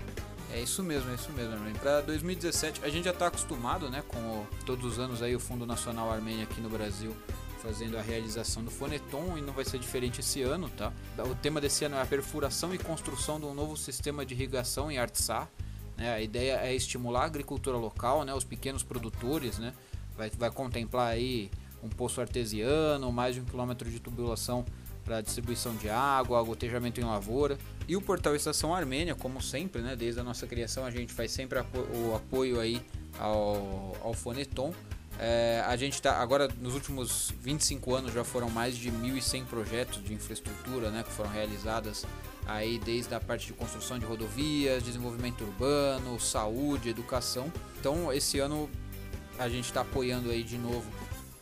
É 0.54 0.60
isso 0.60 0.84
mesmo, 0.84 1.10
é 1.10 1.14
isso 1.16 1.32
mesmo. 1.32 1.56
Para 1.80 2.00
2017, 2.02 2.84
a 2.84 2.88
gente 2.88 3.06
já 3.06 3.10
está 3.10 3.26
acostumado, 3.26 3.90
né, 3.90 4.04
com 4.06 4.18
o, 4.18 4.46
todos 4.64 4.84
os 4.84 4.98
anos 5.00 5.20
aí 5.20 5.34
o 5.34 5.40
Fundo 5.40 5.66
Nacional 5.66 6.12
Armênia 6.12 6.44
aqui 6.44 6.60
no 6.60 6.70
Brasil 6.70 7.12
fazendo 7.60 7.98
a 7.98 8.02
realização 8.02 8.62
do 8.62 8.70
Foneton 8.70 9.36
e 9.36 9.40
não 9.40 9.52
vai 9.52 9.64
ser 9.64 9.80
diferente 9.80 10.20
esse 10.20 10.42
ano, 10.42 10.68
tá? 10.68 10.92
O 11.18 11.34
tema 11.34 11.60
desse 11.60 11.84
ano 11.84 11.96
é 11.96 12.02
a 12.02 12.06
perfuração 12.06 12.72
e 12.72 12.78
construção 12.78 13.40
de 13.40 13.46
um 13.46 13.54
novo 13.54 13.76
sistema 13.76 14.24
de 14.24 14.34
irrigação 14.34 14.92
em 14.92 14.98
Artsakh. 14.98 15.48
Né? 15.96 16.12
A 16.12 16.20
ideia 16.20 16.60
é 16.62 16.74
estimular 16.74 17.22
a 17.22 17.24
agricultura 17.24 17.76
local, 17.76 18.22
né? 18.22 18.34
Os 18.34 18.44
pequenos 18.44 18.82
produtores, 18.82 19.58
né? 19.58 19.72
Vai, 20.16 20.30
vai 20.30 20.50
contemplar 20.50 21.08
aí 21.08 21.50
um 21.82 21.88
poço 21.88 22.20
artesiano, 22.20 23.10
mais 23.10 23.34
de 23.34 23.40
um 23.40 23.44
quilômetro 23.44 23.90
de 23.90 23.98
tubulação 23.98 24.64
para 25.04 25.20
distribuição 25.20 25.74
de 25.76 25.88
água, 25.88 26.42
gotejamento 26.42 27.00
em 27.00 27.04
lavoura. 27.04 27.58
E 27.86 27.96
o 27.96 28.00
portal 28.00 28.34
Estação 28.34 28.74
Armênia, 28.74 29.14
como 29.14 29.42
sempre, 29.42 29.82
né, 29.82 29.94
desde 29.94 30.20
a 30.20 30.24
nossa 30.24 30.46
criação, 30.46 30.84
a 30.84 30.90
gente 30.90 31.12
faz 31.12 31.30
sempre 31.30 31.58
o 31.58 32.14
apoio 32.14 32.58
aí 32.58 32.80
ao, 33.18 33.96
ao 34.02 34.14
Foneton. 34.14 34.72
É, 35.18 35.62
a 35.66 35.76
gente 35.76 35.94
está 35.94 36.16
agora 36.16 36.48
nos 36.60 36.74
últimos 36.74 37.32
25 37.40 37.94
anos 37.94 38.12
já 38.12 38.24
foram 38.24 38.50
mais 38.50 38.76
de 38.76 38.90
1.100 38.90 39.44
projetos 39.44 40.02
de 40.02 40.12
infraestrutura 40.12 40.90
né, 40.90 41.04
que 41.04 41.12
foram 41.12 41.30
realizadas 41.30 42.04
aí 42.46 42.80
desde 42.80 43.14
a 43.14 43.20
parte 43.20 43.46
de 43.46 43.52
construção 43.52 43.96
de 43.96 44.04
rodovias, 44.04 44.82
desenvolvimento 44.82 45.44
urbano, 45.44 46.18
saúde, 46.18 46.88
educação. 46.88 47.52
Então 47.78 48.12
esse 48.12 48.40
ano 48.40 48.68
a 49.38 49.48
gente 49.48 49.66
está 49.66 49.82
apoiando 49.82 50.30
aí 50.30 50.42
de 50.42 50.58
novo 50.58 50.90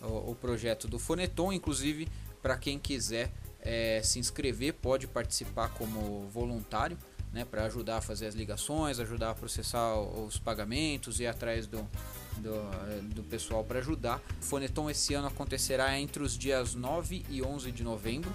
o, 0.03 0.33
o 0.33 0.35
projeto 0.35 0.87
do 0.87 0.99
Foneton, 0.99 1.51
inclusive 1.51 2.09
para 2.43 2.59
quem 2.59 2.79
quiser 2.79 3.33
é, 3.63 4.01
se 4.03 4.19
inscrever, 4.19 4.75
pode 4.75 5.07
participar 5.07 5.69
como 5.71 6.29
voluntário, 6.29 6.99
né, 7.33 7.45
para 7.45 7.65
ajudar 7.65 7.99
a 7.99 8.01
fazer 8.01 8.27
as 8.27 8.35
ligações, 8.35 9.01
ajudar 9.01 9.31
a 9.31 9.35
processar 9.35 9.97
os 9.97 10.37
pagamentos 10.37 11.19
e 11.19 11.27
atrás 11.27 11.67
do, 11.67 11.89
do, 12.37 12.55
é, 12.55 13.01
do 13.15 13.23
pessoal 13.23 13.65
para 13.65 13.79
ajudar. 13.79 14.21
O 14.41 14.45
Foneton 14.45 14.91
esse 14.91 15.15
ano 15.15 15.29
acontecerá 15.29 15.99
entre 15.99 16.23
os 16.23 16.37
dias 16.37 16.75
9 16.75 17.25
e 17.31 17.43
11 17.43 17.73
de 17.73 17.83
novembro. 17.83 18.31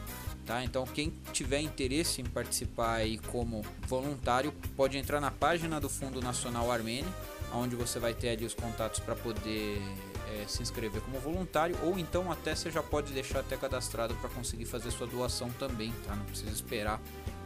Tá? 0.48 0.64
Então 0.64 0.86
quem 0.86 1.14
tiver 1.34 1.60
interesse 1.60 2.22
em 2.22 2.26
participar 2.26 2.96
aí 2.96 3.18
como 3.18 3.66
voluntário 3.86 4.54
pode 4.78 4.98
entrar 4.98 5.20
na 5.20 5.30
página 5.30 5.78
do 5.80 5.90
Fundo 5.90 6.22
Nacional 6.22 6.72
Armênio, 6.72 7.14
onde 7.54 7.76
você 7.76 8.00
vai 8.00 8.14
ter 8.14 8.30
ali 8.30 8.46
os 8.46 8.54
contatos 8.54 9.02
para 9.02 9.14
poder 9.14 9.82
é, 10.28 10.48
se 10.48 10.62
inscrever 10.62 11.02
como 11.02 11.20
voluntário 11.20 11.78
ou 11.84 11.98
então 11.98 12.32
até 12.32 12.56
você 12.56 12.70
já 12.70 12.84
pode 12.84 13.14
deixar 13.14 13.40
até 13.40 13.56
cadastrado 13.56 14.16
para 14.16 14.30
conseguir 14.30 14.66
fazer 14.66 14.92
sua 14.92 15.08
doação 15.08 15.50
também, 15.52 15.94
tá? 16.06 16.16
Não 16.16 16.26
precisa 16.26 16.52
esperar 16.52 17.02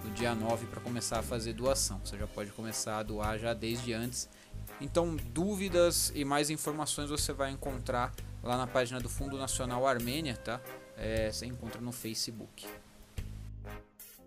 o 0.06 0.10
dia 0.12 0.34
9 0.34 0.66
para 0.68 0.82
começar 0.82 1.20
a 1.20 1.24
fazer 1.24 1.54
doação. 1.54 2.00
Você 2.04 2.18
já 2.18 2.28
pode 2.28 2.52
começar 2.52 2.98
a 2.98 3.04
doar 3.04 3.38
já 3.38 3.54
desde 3.54 3.94
antes. 3.94 4.30
Então, 4.80 5.16
dúvidas 5.16 6.12
e 6.16 6.26
mais 6.26 6.50
informações 6.50 7.10
você 7.10 7.32
vai 7.32 7.52
encontrar 7.52 8.14
lá 8.44 8.58
na 8.58 8.66
página 8.66 9.00
do 9.00 9.08
Fundo 9.08 9.38
Nacional 9.38 9.86
Armênia, 9.86 10.36
tá? 10.36 10.60
É, 10.98 11.32
você 11.32 11.46
encontra 11.46 11.80
no 11.80 11.92
Facebook. 11.92 12.68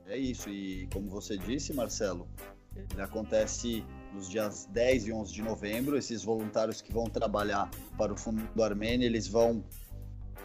É 0.07 0.17
isso, 0.17 0.49
e 0.51 0.87
como 0.93 1.09
você 1.09 1.37
disse, 1.37 1.73
Marcelo, 1.73 2.29
ele 2.77 3.03
acontece 3.03 3.85
nos 4.15 4.31
dias 4.31 4.67
10 4.71 5.09
e 5.09 5.13
11 5.13 5.33
de 5.33 5.43
novembro. 5.43 5.97
Esses 5.97 6.23
voluntários 6.23 6.81
que 6.81 6.93
vão 6.93 7.05
trabalhar 7.05 7.69
para 7.99 8.13
o 8.13 8.17
Fundo 8.17 8.43
do 8.55 8.63
Armênia, 8.63 9.07
eles 9.07 9.27
vão 9.29 9.65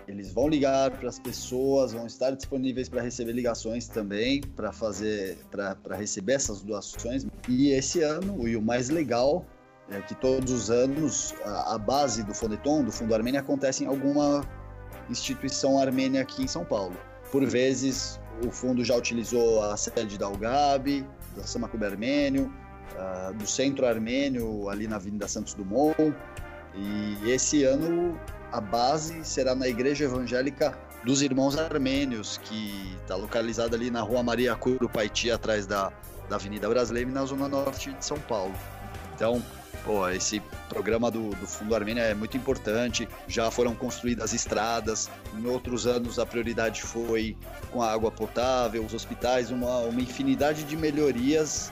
eles 0.07 0.33
vão 0.33 0.47
ligar 0.47 0.89
para 0.89 1.07
as 1.07 1.19
pessoas, 1.19 1.93
vão 1.93 2.07
estar 2.07 2.31
disponíveis 2.31 2.89
para 2.89 2.99
receber 2.99 3.31
ligações 3.31 3.87
também, 3.87 4.41
para 4.41 4.71
fazer, 4.71 5.37
para 5.51 5.95
receber 5.95 6.33
essas 6.33 6.63
doações. 6.63 7.27
E 7.47 7.69
esse 7.69 8.01
ano, 8.01 8.47
e 8.47 8.55
o 8.55 8.61
mais 8.61 8.89
legal, 8.89 9.45
é 9.87 10.01
que 10.01 10.15
todos 10.15 10.51
os 10.51 10.71
anos 10.71 11.35
a, 11.45 11.75
a 11.75 11.77
base 11.77 12.23
do 12.23 12.33
Foneton, 12.33 12.83
do 12.83 12.91
Fundo 12.91 13.13
Armênia, 13.13 13.39
acontece 13.39 13.83
em 13.83 13.87
alguma 13.87 14.43
instituição 15.11 15.79
armênia 15.79 16.21
aqui 16.21 16.43
em 16.43 16.47
São 16.47 16.65
Paulo. 16.65 16.97
Por 17.31 17.45
vezes, 17.45 18.19
o 18.45 18.49
fundo 18.49 18.83
já 18.83 18.95
utilizou 18.95 19.61
a 19.63 19.77
sede 19.77 20.17
da 20.17 20.27
UGAB, 20.27 21.05
da 21.35 21.43
Samacube 21.43 21.85
Armênio, 21.85 22.51
uh, 22.95 23.33
do 23.33 23.47
Centro 23.47 23.85
Armênio, 23.85 24.69
ali 24.69 24.87
na 24.87 24.97
Avenida 24.97 25.27
Santos 25.27 25.53
Dumont. 25.53 26.13
E 26.75 27.29
esse 27.29 27.63
ano 27.63 28.19
a 28.51 28.59
base 28.59 29.23
será 29.23 29.53
na 29.53 29.67
Igreja 29.67 30.05
Evangélica 30.05 30.77
dos 31.03 31.21
Irmãos 31.21 31.57
Armênios, 31.57 32.39
que 32.43 32.95
está 33.01 33.15
localizada 33.15 33.75
ali 33.75 33.89
na 33.89 34.01
Rua 34.01 34.23
Maria 34.23 34.55
Curupaiti, 34.55 35.31
atrás 35.31 35.65
da, 35.65 35.91
da 36.29 36.35
Avenida 36.35 36.67
Brasileira, 36.67 37.09
na 37.09 37.25
zona 37.25 37.47
norte 37.47 37.93
de 37.93 38.03
São 38.03 38.19
Paulo. 38.19 38.53
Então, 39.15 39.41
pô, 39.85 40.07
esse 40.09 40.41
programa 40.67 41.09
do, 41.09 41.29
do 41.29 41.47
Fundo 41.47 41.75
Armênia 41.75 42.01
é 42.01 42.13
muito 42.13 42.35
importante. 42.35 43.07
Já 43.27 43.49
foram 43.49 43.75
construídas 43.75 44.33
estradas. 44.33 45.09
Em 45.37 45.45
outros 45.45 45.87
anos, 45.87 46.19
a 46.19 46.25
prioridade 46.25 46.81
foi 46.81 47.37
com 47.71 47.81
a 47.81 47.91
água 47.91 48.11
potável, 48.11 48.83
os 48.83 48.93
hospitais, 48.93 49.51
uma, 49.51 49.79
uma 49.79 50.01
infinidade 50.01 50.63
de 50.63 50.75
melhorias 50.75 51.71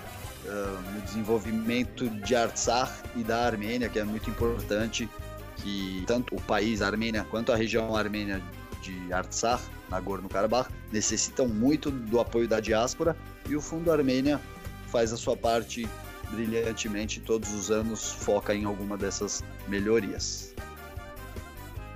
no 0.93 1.01
desenvolvimento 1.01 2.09
de 2.09 2.35
Artsakh 2.35 2.91
e 3.15 3.23
da 3.23 3.45
Armênia, 3.45 3.89
que 3.89 3.99
é 3.99 4.03
muito 4.03 4.29
importante 4.29 5.09
que 5.57 6.03
tanto 6.07 6.35
o 6.35 6.41
país, 6.41 6.81
a 6.81 6.87
Armênia, 6.87 7.25
quanto 7.29 7.51
a 7.51 7.55
região 7.55 7.95
armênia 7.95 8.41
de 8.81 9.11
Artsakh, 9.11 9.61
Nagorno-Karabakh, 9.89 10.69
necessitam 10.91 11.47
muito 11.47 11.91
do 11.91 12.19
apoio 12.19 12.47
da 12.47 12.59
diáspora 12.59 13.15
e 13.49 13.55
o 13.55 13.61
Fundo 13.61 13.91
Armênia 13.91 14.39
faz 14.87 15.11
a 15.11 15.17
sua 15.17 15.35
parte 15.35 15.87
brilhantemente 16.31 17.19
todos 17.19 17.53
os 17.53 17.71
anos, 17.71 18.11
foca 18.11 18.53
em 18.53 18.65
alguma 18.65 18.97
dessas 18.97 19.43
melhorias. 19.67 20.53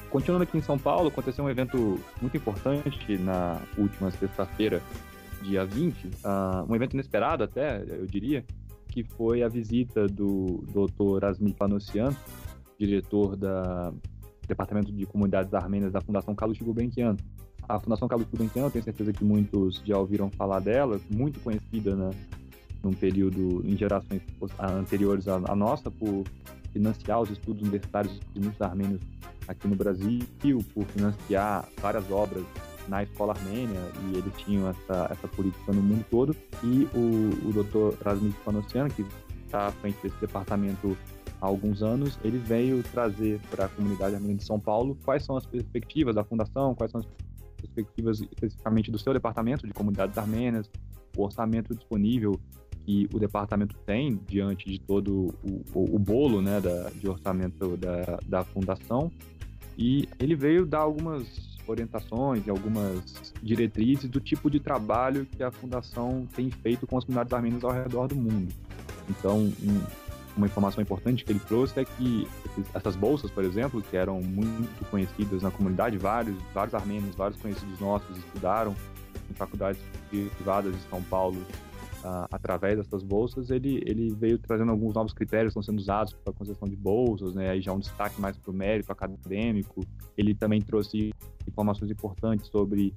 Continuando 0.10 0.44
aqui 0.44 0.58
em 0.58 0.62
São 0.62 0.78
Paulo, 0.78 1.08
aconteceu 1.08 1.46
um 1.46 1.50
evento 1.50 2.00
muito 2.22 2.36
importante 2.36 3.18
na 3.18 3.62
última 3.78 4.12
sexta-feira, 4.12 4.82
dia 5.42 5.66
20, 5.66 6.06
uh, 6.06 6.10
ah, 6.24 6.66
um 6.68 6.76
evento 6.76 6.94
inesperado 6.94 7.44
até, 7.44 7.84
eu 7.88 8.06
diria, 8.06 8.46
que 8.88 9.04
foi 9.04 9.42
a 9.42 9.48
visita 9.48 10.08
do 10.08 10.64
Dr. 10.68 11.26
Asmi 11.26 11.54
Panossian, 11.54 12.10
diretor 12.78 13.36
da 13.36 13.94
Departamento 14.48 14.92
de 14.92 15.06
Comunidades 15.06 15.54
Armênias 15.54 15.94
da 15.94 16.02
Fundação 16.02 16.36
Carlos 16.36 16.58
Gulbenkian. 16.58 17.16
A 17.70 17.80
Fundação 17.80 18.08
Carlos 18.08 18.28
Gulbenkian, 18.28 18.64
eu 18.64 18.72
tenho 18.72 18.84
certeza 18.84 19.14
que 19.14 19.24
muitos 19.24 19.82
já 19.86 19.98
ouviram 19.98 20.30
falar 20.32 20.60
dela, 20.60 21.00
muito 21.10 21.40
conhecida 21.40 21.96
né, 21.96 22.10
num 22.84 22.92
período, 22.92 23.62
em 23.66 23.78
gerações 23.78 24.22
anteriores 24.60 25.28
à, 25.28 25.56
nossa, 25.56 25.90
por 25.90 26.24
financiar 26.74 27.22
os 27.22 27.30
estudos 27.30 27.62
universitários 27.62 28.20
de 28.34 28.42
muitos 28.42 28.62
armênios 28.62 29.02
aqui 29.48 29.68
no 29.68 29.76
Brasil, 29.76 30.20
por 30.74 30.86
financiar 30.88 31.68
várias 31.80 32.10
obras 32.12 32.44
na 32.92 33.04
escola 33.04 33.32
armênia, 33.32 33.80
e 34.04 34.18
eles 34.18 34.34
tinham 34.36 34.70
essa, 34.70 35.08
essa 35.10 35.28
política 35.30 35.72
no 35.72 35.82
mundo 35.82 36.06
todo. 36.12 36.36
E 36.62 36.86
o, 36.94 37.48
o 37.48 37.64
Dr. 37.64 37.98
Razmik 38.04 38.38
Panossian, 38.44 38.90
que 38.90 39.06
está 39.46 39.68
à 39.68 39.72
frente 39.72 39.98
desse 40.04 40.18
departamento 40.20 40.98
há 41.40 41.46
alguns 41.46 41.82
anos, 41.82 42.20
ele 42.22 42.38
veio 42.38 42.84
trazer 42.84 43.40
para 43.50 43.66
a 43.66 43.70
comunidade 43.70 44.16
armênia 44.16 44.36
de 44.36 44.44
São 44.44 44.60
Paulo 44.60 44.98
quais 45.06 45.24
são 45.24 45.38
as 45.38 45.46
perspectivas 45.46 46.16
da 46.16 46.24
fundação, 46.26 46.76
quais 46.76 46.92
são 46.92 47.00
as 47.00 47.08
perspectivas 47.56 48.20
especificamente 48.20 48.92
do 48.92 49.00
seu 49.00 49.14
departamento 49.14 49.66
de 49.66 49.74
comunidades 49.74 50.18
armênias, 50.18 50.70
o 51.16 51.24
orçamento 51.24 51.74
disponível 51.74 52.38
que 52.86 53.08
o 53.14 53.20
departamento 53.20 53.78
tem 53.86 54.20
diante 54.28 54.70
de 54.70 54.80
todo 54.80 55.34
o, 55.44 55.62
o, 55.74 55.96
o 55.96 56.00
bolo 56.00 56.42
né, 56.42 56.60
da, 56.60 56.90
de 56.90 57.08
orçamento 57.08 57.78
da, 57.78 58.20
da 58.26 58.44
fundação. 58.44 59.10
E 59.78 60.10
ele 60.20 60.36
veio 60.36 60.66
dar 60.66 60.80
algumas 60.80 61.51
orientações 61.72 62.46
e 62.46 62.50
algumas 62.50 63.34
diretrizes 63.42 64.10
do 64.10 64.20
tipo 64.20 64.50
de 64.50 64.60
trabalho 64.60 65.26
que 65.26 65.44
a 65.44 65.52
fundação 65.52 66.28
tem 66.36 66.50
feito 66.50 66.86
com 66.86 66.98
as 66.98 67.04
comunidades 67.04 67.34
armênias 67.34 67.64
ao 67.64 67.72
redor 67.72 68.08
do 68.08 68.16
mundo. 68.16 68.54
Então, 69.10 69.40
um, 69.40 69.82
uma 70.36 70.46
informação 70.46 70.82
importante 70.82 71.26
que 71.26 71.32
ele 71.32 71.40
trouxe 71.40 71.80
é 71.80 71.86
que 71.86 72.28
essas 72.74 72.96
bolsas, 72.96 73.30
por 73.32 73.44
exemplo, 73.44 73.82
que 73.82 73.98
eram 73.98 74.22
muito 74.22 74.86
conhecidas 74.90 75.42
na 75.42 75.52
comunidade, 75.52 75.98
vários, 75.98 76.36
vários 76.54 76.74
armênios, 76.74 77.16
vários 77.16 77.40
conhecidos 77.42 77.80
nossos 77.80 78.18
estudaram 78.18 78.76
em 79.30 79.34
faculdades 79.34 79.82
privadas 80.10 80.74
de 80.74 80.82
São 80.90 81.02
Paulo 81.04 81.42
uh, 82.04 82.28
através 82.32 82.78
dessas 82.78 83.04
bolsas, 83.04 83.50
ele, 83.50 83.82
ele 83.86 84.14
veio 84.14 84.38
trazendo 84.38 84.72
alguns 84.72 84.94
novos 84.94 85.14
critérios 85.14 85.54
que 85.54 85.60
estão 85.60 85.74
sendo 85.74 85.80
usados 85.80 86.14
para 86.14 86.32
a 86.32 86.36
concessão 86.36 86.68
de 86.68 86.76
bolsas, 86.76 87.34
né? 87.34 87.50
Aí 87.50 87.62
já 87.62 87.74
um 87.74 87.80
destaque 87.80 88.20
mais 88.20 88.38
para 88.38 88.52
o 88.52 88.54
mérito 88.54 88.92
acadêmico. 88.92 89.82
Ele 90.18 90.34
também 90.34 90.62
trouxe 90.62 91.12
informações 91.48 91.92
importantes 91.92 92.48
sobre 92.48 92.94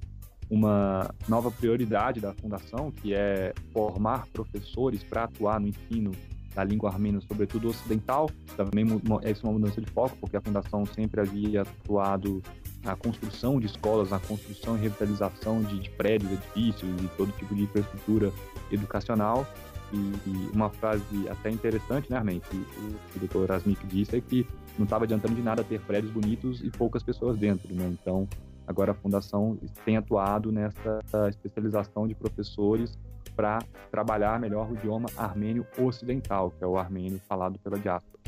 uma 0.49 1.09
nova 1.27 1.49
prioridade 1.49 2.19
da 2.19 2.33
fundação, 2.33 2.91
que 2.91 3.13
é 3.13 3.53
formar 3.73 4.27
professores 4.27 5.03
para 5.03 5.23
atuar 5.23 5.59
no 5.59 5.67
ensino 5.67 6.11
da 6.53 6.63
língua 6.63 6.89
armênia, 6.89 7.19
sobretudo 7.21 7.67
ocidental. 7.67 8.29
Também 8.55 8.85
é 9.23 9.33
uma 9.43 9.53
mudança 9.53 9.81
de 9.81 9.91
foco, 9.91 10.15
porque 10.19 10.37
a 10.37 10.41
fundação 10.41 10.85
sempre 10.85 11.19
havia 11.21 11.63
atuado 11.63 12.41
na 12.85 12.95
construção 12.95 13.59
de 13.59 13.65
escolas, 13.65 14.11
na 14.11 14.19
construção 14.19 14.77
e 14.77 14.81
revitalização 14.81 15.61
de, 15.61 15.79
de 15.79 15.89
prédios, 15.89 16.31
edifícios 16.31 17.03
e 17.03 17.07
todo 17.17 17.31
tipo 17.33 17.55
de 17.55 17.63
infraestrutura 17.63 18.31
educacional. 18.71 19.45
E, 19.91 19.97
e 19.97 20.49
uma 20.53 20.69
frase 20.69 21.03
até 21.29 21.49
interessante, 21.49 22.09
né, 22.09 22.17
Armin, 22.17 22.39
que 22.39 22.55
o, 22.55 22.95
o 23.15 23.19
doutor 23.19 23.51
Asmik 23.51 23.85
disse 23.87 24.15
é 24.17 24.21
que 24.21 24.47
não 24.77 24.83
estava 24.83 25.05
adiantando 25.05 25.35
de 25.35 25.41
nada 25.41 25.63
ter 25.63 25.79
prédios 25.81 26.11
bonitos 26.11 26.61
e 26.63 26.69
poucas 26.69 27.01
pessoas 27.01 27.37
dentro, 27.37 27.73
né? 27.73 27.87
Então, 28.01 28.27
agora 28.67 28.91
a 28.91 28.95
fundação 28.95 29.57
tem 29.85 29.95
atuado 29.95 30.51
nessa 30.51 31.29
especialização 31.29 32.07
de 32.07 32.15
professores 32.15 32.97
para 33.35 33.59
trabalhar 33.91 34.39
melhor 34.39 34.69
o 34.69 34.75
idioma 34.75 35.09
armênio 35.15 35.65
ocidental, 35.77 36.51
que 36.51 36.63
é 36.63 36.67
o 36.67 36.77
armênio 36.77 37.21
falado 37.27 37.59
pela 37.59 37.77
diáspora. 37.77 38.19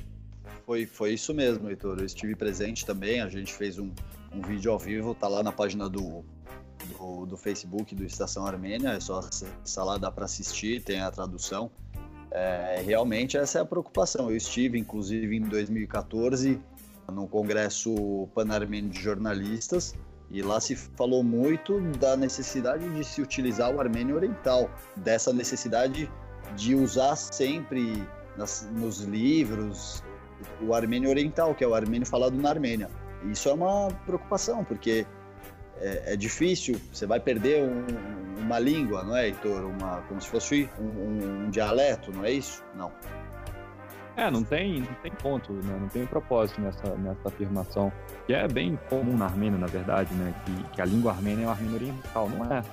Foi, 0.66 0.86
foi 0.86 1.14
isso 1.14 1.34
mesmo, 1.34 1.70
Heitor. 1.70 2.00
Eu 2.00 2.06
estive 2.06 2.36
presente 2.36 2.86
também, 2.86 3.22
a 3.22 3.30
gente 3.30 3.54
fez 3.54 3.80
um, 3.80 3.92
um 4.34 4.42
vídeo 4.42 4.72
ao 4.72 4.80
vivo, 4.80 5.16
tá 5.16 5.28
lá 5.28 5.42
na 5.44 5.52
página 5.52 5.90
do, 5.90 6.24
do, 6.98 7.26
do 7.26 7.38
Facebook 7.38 7.96
do 7.96 8.04
Estação 8.04 8.46
Armênia, 8.46 8.90
é 8.90 9.00
só 9.00 9.20
acessar 9.20 9.86
lá, 9.86 9.98
dá 9.98 10.12
para 10.12 10.26
assistir, 10.26 10.82
tem 10.84 11.02
a 11.02 11.12
tradução. 11.12 11.72
É, 12.32 12.84
realmente 12.86 13.38
essa 13.38 13.60
é 13.60 13.62
a 13.62 13.66
preocupação. 13.66 14.30
Eu 14.30 14.36
estive, 14.36 14.78
inclusive, 14.78 15.36
em 15.36 15.42
2014, 15.42 16.62
no 17.12 17.28
Congresso 17.28 18.28
Pan-Armênio 18.36 18.90
de 18.90 19.02
Jornalistas, 19.02 19.96
e 20.30 20.42
lá 20.42 20.60
se 20.60 20.76
falou 20.76 21.24
muito 21.24 21.80
da 21.98 22.18
necessidade 22.18 22.88
de 22.94 23.04
se 23.04 23.22
utilizar 23.22 23.74
o 23.74 23.80
armênio 23.80 24.16
oriental, 24.16 24.70
dessa 24.98 25.32
necessidade 25.32 26.12
de 26.56 26.76
usar 26.76 27.16
sempre 27.16 28.04
nas, 28.36 28.70
nos 28.74 29.02
livros 29.02 30.04
o 30.62 30.74
armênio 30.74 31.10
oriental, 31.10 31.56
que 31.56 31.64
é 31.64 31.68
o 31.68 31.74
armênio 31.74 32.06
falado 32.06 32.36
na 32.36 32.50
Armênia. 32.50 32.90
Isso 33.26 33.50
é 33.50 33.54
uma 33.54 33.90
preocupação, 34.06 34.64
porque 34.64 35.06
é, 35.80 36.14
é 36.14 36.16
difícil, 36.16 36.80
você 36.92 37.06
vai 37.06 37.20
perder 37.20 37.64
um, 37.64 37.86
uma 38.42 38.60
língua, 38.60 39.04
não 39.04 39.16
é, 39.16 39.28
Heitor? 39.28 39.66
Uma, 39.66 40.02
como 40.08 40.22
se 40.22 40.30
fosse 40.30 40.70
um, 40.80 41.46
um, 41.46 41.50
dialeto, 41.50 42.12
não 42.12 42.26
é 42.26 42.32
isso? 42.32 42.64
Não. 42.76 42.92
É, 44.16 44.32
não 44.32 44.44
tem, 44.44 44.80
não 44.80 44.94
tem 44.96 45.12
ponto, 45.12 45.54
né? 45.54 45.78
não 45.80 45.88
tem 45.90 46.06
propósito 46.08 46.60
nessa, 46.60 46.96
nessa 46.96 47.28
afirmação, 47.28 47.92
que 48.26 48.34
é 48.34 48.48
bem 48.48 48.80
comum 48.90 49.16
na 49.16 49.26
Armênia, 49.26 49.60
na 49.60 49.68
verdade, 49.68 50.12
né? 50.16 50.34
que, 50.44 50.76
que 50.76 50.82
a 50.82 50.86
língua 50.86 51.12
armênia 51.12 51.44
é 51.44 51.48
o 51.48 51.52
armênio 51.52 51.76
oriental, 51.76 52.28
não 52.30 52.52
é. 52.52 52.64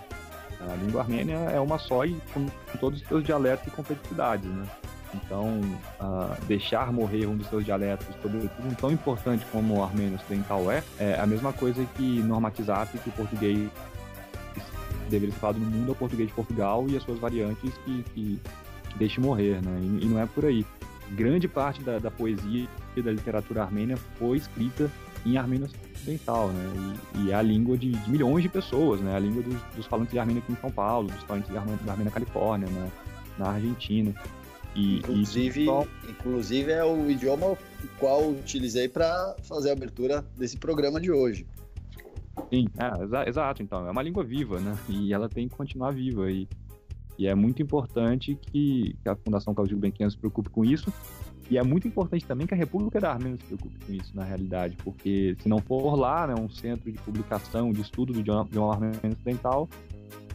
A 0.60 0.76
língua 0.76 1.02
armênia 1.02 1.34
é 1.34 1.60
uma 1.60 1.78
só 1.78 2.06
e 2.06 2.18
com 2.32 2.46
todos 2.78 3.02
os 3.02 3.08
seus 3.08 3.22
dialetos 3.22 3.66
e 3.66 3.70
complexidades, 3.70 4.48
né? 4.48 4.64
Então, 5.14 5.60
uh, 6.00 6.44
deixar 6.46 6.92
morrer 6.92 7.26
um 7.26 7.36
dos 7.36 7.46
seus 7.48 7.64
dialetos, 7.64 8.06
sobretudo 8.20 8.76
tão 8.76 8.90
importante 8.90 9.44
como 9.52 9.78
o 9.78 9.84
armênio 9.84 10.16
ocidental 10.16 10.70
é, 10.70 10.82
é 10.98 11.18
a 11.20 11.26
mesma 11.26 11.52
coisa 11.52 11.84
que 11.96 12.20
normatizasse 12.22 12.98
que 12.98 13.08
o 13.08 13.12
português 13.12 13.70
deveria 15.08 15.34
ser 15.34 15.40
falado 15.40 15.58
no 15.58 15.66
mundo 15.66 15.88
é 15.88 15.92
o 15.92 15.94
português 15.94 16.28
de 16.28 16.34
Portugal 16.34 16.86
e 16.88 16.96
as 16.96 17.02
suas 17.02 17.18
variantes 17.18 17.72
que, 17.84 18.04
que, 18.14 18.40
deixe 18.96 19.20
morrer, 19.20 19.60
né? 19.62 19.78
E, 19.80 20.04
e, 20.04 20.06
não 20.06 20.20
é 20.20 20.26
por 20.26 20.44
aí. 20.44 20.64
Grande 21.10 21.46
parte 21.48 21.82
da, 21.82 21.98
da 21.98 22.10
poesia 22.10 22.68
e 22.96 23.02
da 23.02 23.10
literatura 23.10 23.62
armênia 23.62 23.96
foi 24.18 24.38
escrita 24.38 24.90
em 25.26 25.36
armênio 25.36 25.68
ocidental, 25.94 26.48
né? 26.48 26.94
E, 27.14 27.18
e, 27.18 27.30
é 27.30 27.34
a 27.34 27.42
língua 27.42 27.76
de, 27.76 27.90
de, 27.90 28.10
milhões 28.10 28.42
de 28.42 28.48
pessoas, 28.48 29.00
né? 29.00 29.16
A 29.16 29.18
língua 29.18 29.42
dos, 29.42 29.60
dos 29.76 29.86
falantes 29.86 30.12
de 30.12 30.18
armênio 30.18 30.42
aqui 30.42 30.52
em 30.52 30.56
São 30.56 30.70
Paulo, 30.70 31.08
dos 31.08 31.22
falantes 31.24 31.50
de 31.50 31.56
armênio, 31.56 31.80
na 31.84 32.10
Califórnia, 32.10 32.68
né? 32.68 32.90
na 33.38 33.50
Argentina. 33.50 34.14
E, 34.74 34.98
inclusive, 34.98 35.66
inclusive 36.08 36.72
é 36.72 36.84
o 36.84 37.08
idioma 37.10 37.56
qual 37.98 38.28
utilizei 38.30 38.88
para 38.88 39.36
fazer 39.42 39.70
a 39.70 39.72
abertura 39.72 40.24
desse 40.36 40.56
programa 40.56 41.00
de 41.00 41.12
hoje. 41.12 41.46
Sim, 42.52 42.66
é, 42.76 43.04
exa 43.04 43.28
exato. 43.28 43.62
Então, 43.62 43.86
é 43.86 43.90
uma 43.90 44.02
língua 44.02 44.24
viva, 44.24 44.58
né? 44.60 44.76
E 44.88 45.12
ela 45.12 45.28
tem 45.28 45.48
que 45.48 45.56
continuar 45.56 45.92
viva. 45.92 46.30
E, 46.30 46.48
e 47.16 47.26
é 47.26 47.34
muito 47.34 47.62
importante 47.62 48.34
que, 48.34 48.96
que 49.02 49.08
a 49.08 49.14
Fundação 49.14 49.54
Claudio 49.54 49.78
Benquian 49.78 50.10
se 50.10 50.18
preocupe 50.18 50.50
com 50.50 50.64
isso. 50.64 50.92
E 51.50 51.58
é 51.58 51.62
muito 51.62 51.86
importante 51.86 52.24
também 52.24 52.46
que 52.46 52.54
a 52.54 52.56
República 52.56 52.98
da 52.98 53.12
Armênia 53.12 53.38
se 53.38 53.44
preocupe 53.44 53.76
com 53.84 53.92
isso, 53.92 54.16
na 54.16 54.24
realidade, 54.24 54.76
porque 54.82 55.36
se 55.40 55.48
não 55.48 55.58
for 55.58 55.94
lá, 55.94 56.26
né, 56.26 56.34
um 56.34 56.48
centro 56.48 56.90
de 56.90 56.98
publicação, 56.98 57.70
de 57.70 57.82
estudo 57.82 58.14
do 58.14 58.20
idioma, 58.20 58.46
idioma 58.46 58.72
armênio 58.72 58.98
ocidental, 59.04 59.68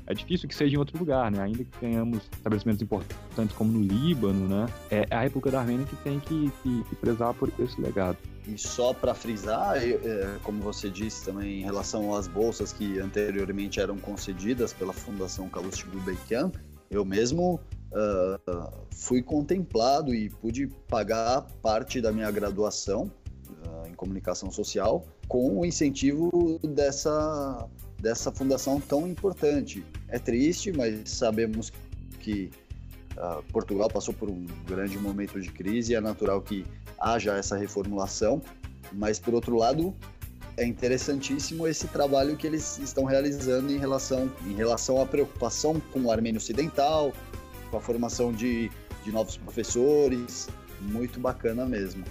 é 0.09 0.13
difícil 0.13 0.49
que 0.49 0.55
seja 0.55 0.75
em 0.75 0.79
outro 0.79 0.97
lugar, 0.97 1.31
né? 1.31 1.39
Ainda 1.43 1.63
que 1.63 1.77
tenhamos 1.79 2.23
estabelecimentos 2.35 2.81
importantes 2.81 3.55
como 3.55 3.71
no 3.71 3.79
Líbano, 3.79 4.47
né? 4.47 4.65
É 4.89 5.05
a 5.11 5.21
República 5.21 5.51
da 5.51 5.59
Armênia 5.59 5.85
que 5.85 5.95
tem 5.97 6.19
que, 6.19 6.51
que, 6.63 6.83
que 6.83 6.95
prezar 6.95 7.31
por 7.35 7.51
esse 7.59 7.79
legado. 7.79 8.17
E 8.47 8.57
só 8.57 8.91
para 8.91 9.13
frisar, 9.13 9.77
é, 9.77 10.37
como 10.43 10.63
você 10.63 10.89
disse 10.89 11.23
também 11.23 11.59
em 11.59 11.63
relação 11.63 12.15
às 12.15 12.27
bolsas 12.27 12.73
que 12.73 12.99
anteriormente 12.99 13.79
eram 13.79 13.97
concedidas 13.97 14.73
pela 14.73 14.91
Fundação 14.91 15.47
Calouste 15.47 15.85
Gulbenkian, 15.85 16.51
eu 16.89 17.05
mesmo 17.05 17.59
uh, 17.91 18.87
fui 18.95 19.21
contemplado 19.21 20.11
e 20.15 20.27
pude 20.27 20.65
pagar 20.87 21.43
parte 21.61 22.01
da 22.01 22.11
minha 22.11 22.31
graduação 22.31 23.11
uh, 23.47 23.87
em 23.87 23.93
comunicação 23.93 24.49
social 24.49 25.05
com 25.27 25.59
o 25.59 25.63
incentivo 25.63 26.59
dessa 26.63 27.69
dessa 27.99 28.31
fundação 28.31 28.79
tão 28.79 29.07
importante. 29.07 29.83
É 30.07 30.17
triste, 30.17 30.71
mas 30.71 31.09
sabemos 31.09 31.71
que 32.19 32.49
uh, 33.17 33.43
Portugal 33.51 33.89
passou 33.89 34.13
por 34.13 34.29
um 34.29 34.45
grande 34.67 34.97
momento 34.97 35.39
de 35.39 35.51
crise 35.51 35.95
é 35.95 36.01
natural 36.01 36.41
que 36.41 36.65
haja 36.99 37.33
essa 37.35 37.57
reformulação. 37.57 38.41
Mas, 38.91 39.19
por 39.19 39.33
outro 39.33 39.55
lado, 39.55 39.93
é 40.57 40.65
interessantíssimo 40.65 41.67
esse 41.67 41.87
trabalho 41.87 42.35
que 42.35 42.47
eles 42.47 42.79
estão 42.79 43.03
realizando 43.03 43.71
em 43.71 43.77
relação, 43.77 44.31
em 44.45 44.53
relação 44.53 45.01
à 45.01 45.05
preocupação 45.05 45.79
com 45.93 46.01
o 46.01 46.11
armênio 46.11 46.37
ocidental, 46.37 47.13
com 47.69 47.77
a 47.77 47.81
formação 47.81 48.31
de, 48.31 48.71
de 49.03 49.11
novos 49.11 49.37
professores. 49.37 50.49
Muito 50.81 51.19
bacana 51.19 51.65
mesmo. 51.65 52.03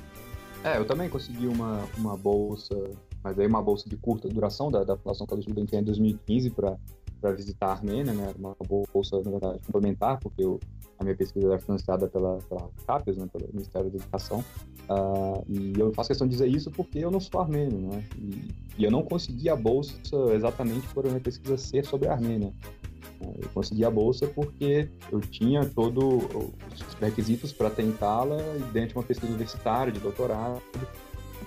É, 0.62 0.76
eu 0.76 0.84
também 0.84 1.08
consegui 1.08 1.46
uma, 1.46 1.84
uma 1.96 2.16
bolsa 2.16 2.76
mas 3.22 3.38
aí 3.38 3.46
uma 3.46 3.62
bolsa 3.62 3.88
de 3.88 3.96
curta 3.96 4.28
duração 4.28 4.70
da, 4.70 4.84
da 4.84 4.96
Fundação 4.96 5.26
Carlos 5.26 5.46
Gulbenkian 5.46 5.80
em 5.80 5.84
2015 5.84 6.50
para 6.50 7.32
visitar 7.32 7.66
a 7.66 7.72
Armênia, 7.72 8.12
né? 8.12 8.32
Uma 8.38 8.56
bolsa, 8.92 9.20
na 9.22 9.30
verdade, 9.30 9.58
complementar, 9.66 10.18
porque 10.20 10.44
eu, 10.44 10.60
a 10.98 11.04
minha 11.04 11.16
pesquisa 11.16 11.46
era 11.46 11.58
financiada 11.58 12.08
pela, 12.08 12.38
pela 12.48 12.70
CAPES, 12.86 13.16
né? 13.16 13.28
pelo 13.32 13.48
Ministério 13.52 13.90
da 13.90 13.96
Educação. 13.96 14.44
Uh, 14.88 15.44
e 15.48 15.78
eu 15.78 15.92
faço 15.92 16.08
questão 16.08 16.26
de 16.26 16.32
dizer 16.32 16.48
isso 16.48 16.70
porque 16.70 16.98
eu 16.98 17.10
não 17.10 17.20
sou 17.20 17.40
armênio, 17.40 17.78
né? 17.78 18.04
E, 18.16 18.54
e 18.78 18.84
eu 18.84 18.90
não 18.90 19.02
consegui 19.02 19.48
a 19.48 19.56
bolsa 19.56 19.96
exatamente 20.32 20.86
por 20.88 21.04
a 21.06 21.08
minha 21.08 21.20
pesquisa 21.20 21.56
ser 21.58 21.84
sobre 21.84 22.08
a 22.08 22.12
Armênia. 22.12 22.52
Eu 23.20 23.48
consegui 23.52 23.84
a 23.84 23.90
bolsa 23.90 24.26
porque 24.28 24.88
eu 25.10 25.20
tinha 25.20 25.64
todos 25.64 26.04
os 26.04 26.94
requisitos 27.00 27.52
para 27.52 27.68
tentá-la 27.68 28.36
dentro 28.72 28.90
de 28.90 28.94
uma 28.94 29.02
pesquisa 29.02 29.30
universitária, 29.30 29.92
de 29.92 29.98
doutorado, 29.98 30.62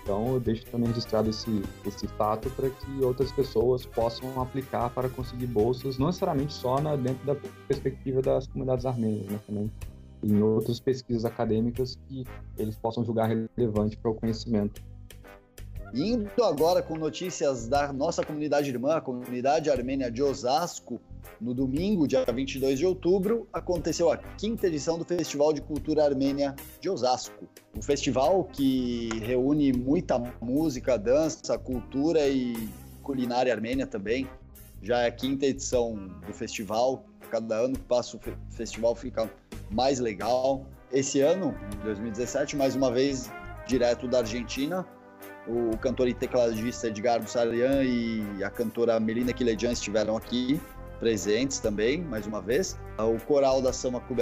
então 0.04 0.34
eu 0.34 0.40
deixo 0.40 0.66
também 0.66 0.88
registrado 0.88 1.30
esse, 1.30 1.62
esse 1.86 2.08
fato 2.08 2.50
para 2.52 2.70
que 2.70 3.04
outras 3.04 3.32
pessoas 3.32 3.86
possam 3.86 4.42
aplicar 4.42 4.90
para 4.90 5.08
conseguir 5.10 5.48
bolsas, 5.48 5.98
não 5.98 6.08
necessariamente 6.08 6.54
só 6.54 6.80
na, 6.82 6.96
dentro 6.96 7.26
da 7.26 7.36
perspectiva 7.68 8.22
das 8.22 8.48
comunidades 8.48 8.86
armênias, 8.86 9.28
mas 9.30 9.42
também 9.42 9.72
em 10.24 10.42
outras 10.42 10.80
pesquisas 10.80 11.26
acadêmicas 11.26 11.98
que 12.08 12.24
eles 12.58 12.76
possam 12.76 13.04
julgar 13.04 13.28
relevante 13.28 13.98
para 13.98 14.12
o 14.12 14.16
conhecimento. 14.16 14.82
Indo 15.94 16.44
agora 16.46 16.82
com 16.82 16.96
notícias 16.96 17.68
da 17.68 17.92
nossa 17.92 18.24
comunidade 18.24 18.70
irmã, 18.70 18.96
a 18.96 19.02
comunidade 19.02 19.70
armênia 19.70 20.10
de 20.10 20.24
Osasco, 20.24 21.02
no 21.40 21.54
domingo, 21.54 22.08
dia 22.08 22.24
22 22.24 22.80
de 22.80 22.86
outubro, 22.86 23.46
aconteceu 23.52 24.10
a 24.10 24.16
quinta 24.16 24.68
edição 24.68 24.98
do 24.98 25.04
Festival 25.04 25.52
de 25.52 25.60
Cultura 25.60 26.06
Armênia 26.06 26.56
de 26.80 26.90
Osasco. 26.90 27.46
Um 27.76 27.82
festival 27.82 28.46
que 28.46 29.10
reúne 29.20 29.74
muita 29.74 30.18
música, 30.40 30.98
dança, 30.98 31.58
cultura 31.58 32.26
e 32.26 32.70
culinária 33.04 33.54
armênia 33.54 33.86
também. 33.86 34.30
Já 34.82 35.02
é 35.02 35.08
a 35.08 35.12
quinta 35.12 35.46
edição 35.46 36.08
do 36.26 36.34
festival. 36.34 37.04
Cada 37.30 37.56
ano 37.56 37.74
que 37.74 37.84
passa 37.84 38.16
o 38.16 38.20
festival 38.50 38.96
fica 38.96 39.30
mais 39.70 40.00
legal. 40.00 40.66
Esse 40.90 41.20
ano, 41.20 41.54
2017, 41.84 42.56
mais 42.56 42.78
uma 42.78 42.92
vez 42.92 43.30
direto 43.68 44.08
da 44.08 44.20
Argentina, 44.20 44.86
o 45.48 45.78
cantor 45.78 46.08
e 46.08 46.14
tecladista 46.14 46.88
Edgardo 46.88 47.30
Sarian 47.30 47.84
e 47.84 48.44
a 48.44 48.50
cantora 48.50 49.00
Melina 49.00 49.34
Quilejan 49.34 49.72
estiveram 49.72 50.16
aqui 50.16 50.62
presentes 51.00 51.60
também, 51.60 52.02
mais 52.02 52.28
uma 52.28 52.42
vez. 52.42 52.80
O 53.00 53.20
coral 53.26 53.62
da 53.62 53.74
Sama 53.74 54.00
Clube 54.02 54.22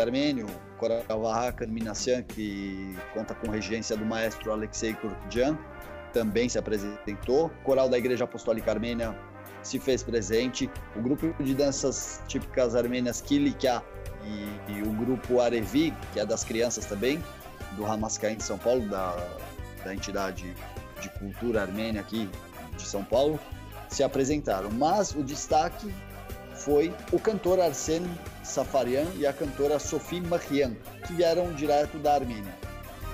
coral 0.78 1.04
Vahaka 1.10 1.68
Minasyan, 1.68 2.24
que 2.24 2.96
conta 3.14 3.36
com 3.36 3.52
regência 3.52 3.98
do 3.98 4.06
maestro 4.06 4.52
Alexei 4.52 4.94
Kurkjan, 4.94 5.58
também 6.14 6.48
se 6.48 6.58
apresentou. 6.58 7.48
O 7.48 7.64
coral 7.64 7.90
da 7.90 7.98
Igreja 7.98 8.24
Apostólica 8.24 8.72
Armênia 8.72 9.14
se 9.62 9.78
fez 9.78 10.02
presente. 10.02 10.70
O 10.96 11.02
grupo 11.02 11.44
de 11.44 11.54
danças 11.54 12.24
típicas 12.28 12.76
armênias 12.76 13.20
Kilikia 13.20 13.84
e, 14.24 14.72
e, 14.72 14.82
o 14.82 14.92
grupo 14.94 15.42
Arevi, 15.42 15.94
que 16.14 16.20
é 16.22 16.26
das 16.26 16.46
crianças 16.46 16.86
também, 16.86 17.22
do 17.76 17.86
Hamaskai 17.86 18.34
em 18.34 18.40
São 18.40 18.58
Paulo, 18.58 18.88
da, 18.88 19.16
da 19.84 19.94
entidade 19.94 20.56
de 21.00 21.10
cultura 21.10 21.62
armênia 21.62 22.02
aqui 22.02 22.30
de 22.76 22.84
São 22.84 23.04
Paulo, 23.04 23.40
se 23.88 24.04
apresentaram. 24.04 24.70
Mas 24.72 25.14
o 25.16 25.24
destaque 25.24 25.92
foi 26.54 26.94
o 27.12 27.20
cantor 27.20 27.60
Arsen 27.60 28.04
Safarian 28.44 29.06
e 29.18 29.26
a 29.26 29.34
cantora 29.34 29.80
Sophie 29.80 30.22
Mahian, 30.22 30.74
que 31.06 31.14
vieram 31.14 31.54
direto 31.54 31.98
da 32.00 32.16
Armênia. 32.16 32.54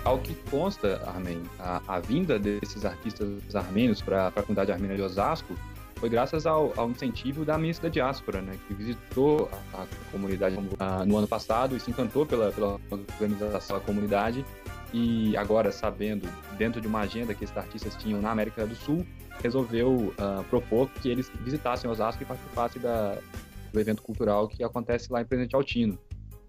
Ao 0.03 0.19
que 0.19 0.35
consta, 0.51 1.01
Armen, 1.07 1.41
a, 1.59 1.81
a 1.87 1.99
vinda 1.99 2.37
desses 2.37 2.85
artistas 2.85 3.55
armênios 3.55 4.01
para 4.01 4.27
a 4.27 4.31
comunidade 4.31 4.71
armênia 4.71 4.95
de 4.95 5.01
Osasco 5.01 5.55
foi 5.95 6.09
graças 6.09 6.45
ao, 6.45 6.73
ao, 6.77 6.89
incentivo 6.89 7.43
da 7.43 7.57
ministra 7.57 7.89
da 7.89 7.93
Diáspora, 7.93 8.41
né, 8.41 8.53
que 8.67 8.73
visitou 8.73 9.49
a, 9.73 9.81
a 9.81 9.87
comunidade 10.11 10.57
a, 10.77 11.05
no 11.05 11.17
ano 11.17 11.27
passado 11.27 11.75
e 11.75 11.79
se 11.79 11.89
encantou 11.89 12.25
pela, 12.25 12.51
pela 12.51 12.79
organização 12.91 13.79
da 13.79 13.83
comunidade 13.83 14.45
e 14.97 15.35
agora, 15.35 15.73
sabendo, 15.73 16.25
dentro 16.57 16.79
de 16.79 16.87
uma 16.87 17.01
agenda 17.01 17.35
que 17.35 17.43
esses 17.43 17.57
artistas 17.57 17.93
tinham 17.97 18.21
na 18.21 18.31
América 18.31 18.65
do 18.65 18.73
Sul, 18.73 19.05
resolveu 19.43 19.91
uh, 19.91 20.41
propor 20.49 20.89
que 20.89 21.09
eles 21.09 21.29
visitassem 21.41 21.89
Osasco 21.89 22.23
e 22.23 22.25
participassem 22.25 22.81
da, 22.81 23.17
do 23.73 23.79
evento 23.81 24.01
cultural 24.01 24.47
que 24.47 24.63
acontece 24.63 25.11
lá 25.11 25.21
em 25.21 25.25
Presidente 25.25 25.53
Altino. 25.53 25.99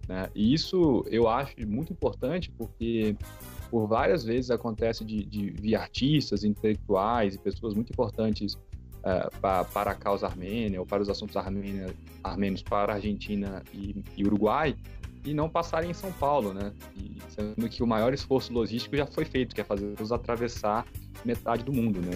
Né? 0.07 0.29
E 0.33 0.53
isso 0.53 1.03
eu 1.11 1.27
acho 1.27 1.55
muito 1.67 1.91
importante 1.91 2.49
porque 2.57 3.17
por 3.69 3.85
várias 3.85 4.23
vezes 4.23 4.49
acontece 4.49 5.03
de, 5.03 5.25
de 5.25 5.49
vir 5.49 5.75
artistas, 5.75 6.45
intelectuais 6.45 7.35
e 7.35 7.37
pessoas 7.37 7.73
muito 7.73 7.91
importantes 7.91 8.53
uh, 8.53 9.29
pra, 9.41 9.65
para 9.65 9.91
a 9.91 9.95
causa 9.95 10.25
armênia 10.25 10.79
ou 10.79 10.85
para 10.85 11.01
os 11.01 11.09
assuntos 11.09 11.35
armênia, 11.35 11.93
armênios 12.23 12.63
para 12.63 12.93
a 12.93 12.95
Argentina 12.95 13.61
e, 13.73 14.05
e, 14.15 14.23
Uruguai 14.25 14.73
e 15.25 15.33
não 15.33 15.49
passarem 15.49 15.91
em 15.91 15.93
São 15.93 16.11
Paulo, 16.11 16.53
né? 16.53 16.71
E, 16.95 17.17
sendo 17.29 17.69
que 17.69 17.83
o 17.83 17.87
maior 17.87 18.13
esforço 18.13 18.53
logístico 18.53 18.95
já 18.95 19.05
foi 19.05 19.25
feito, 19.25 19.53
que 19.53 19.61
é 19.61 19.63
fazer-os 19.63 20.11
atravessar 20.11 20.85
metade 21.25 21.63
do 21.63 21.73
mundo, 21.73 21.99
né? 21.99 22.11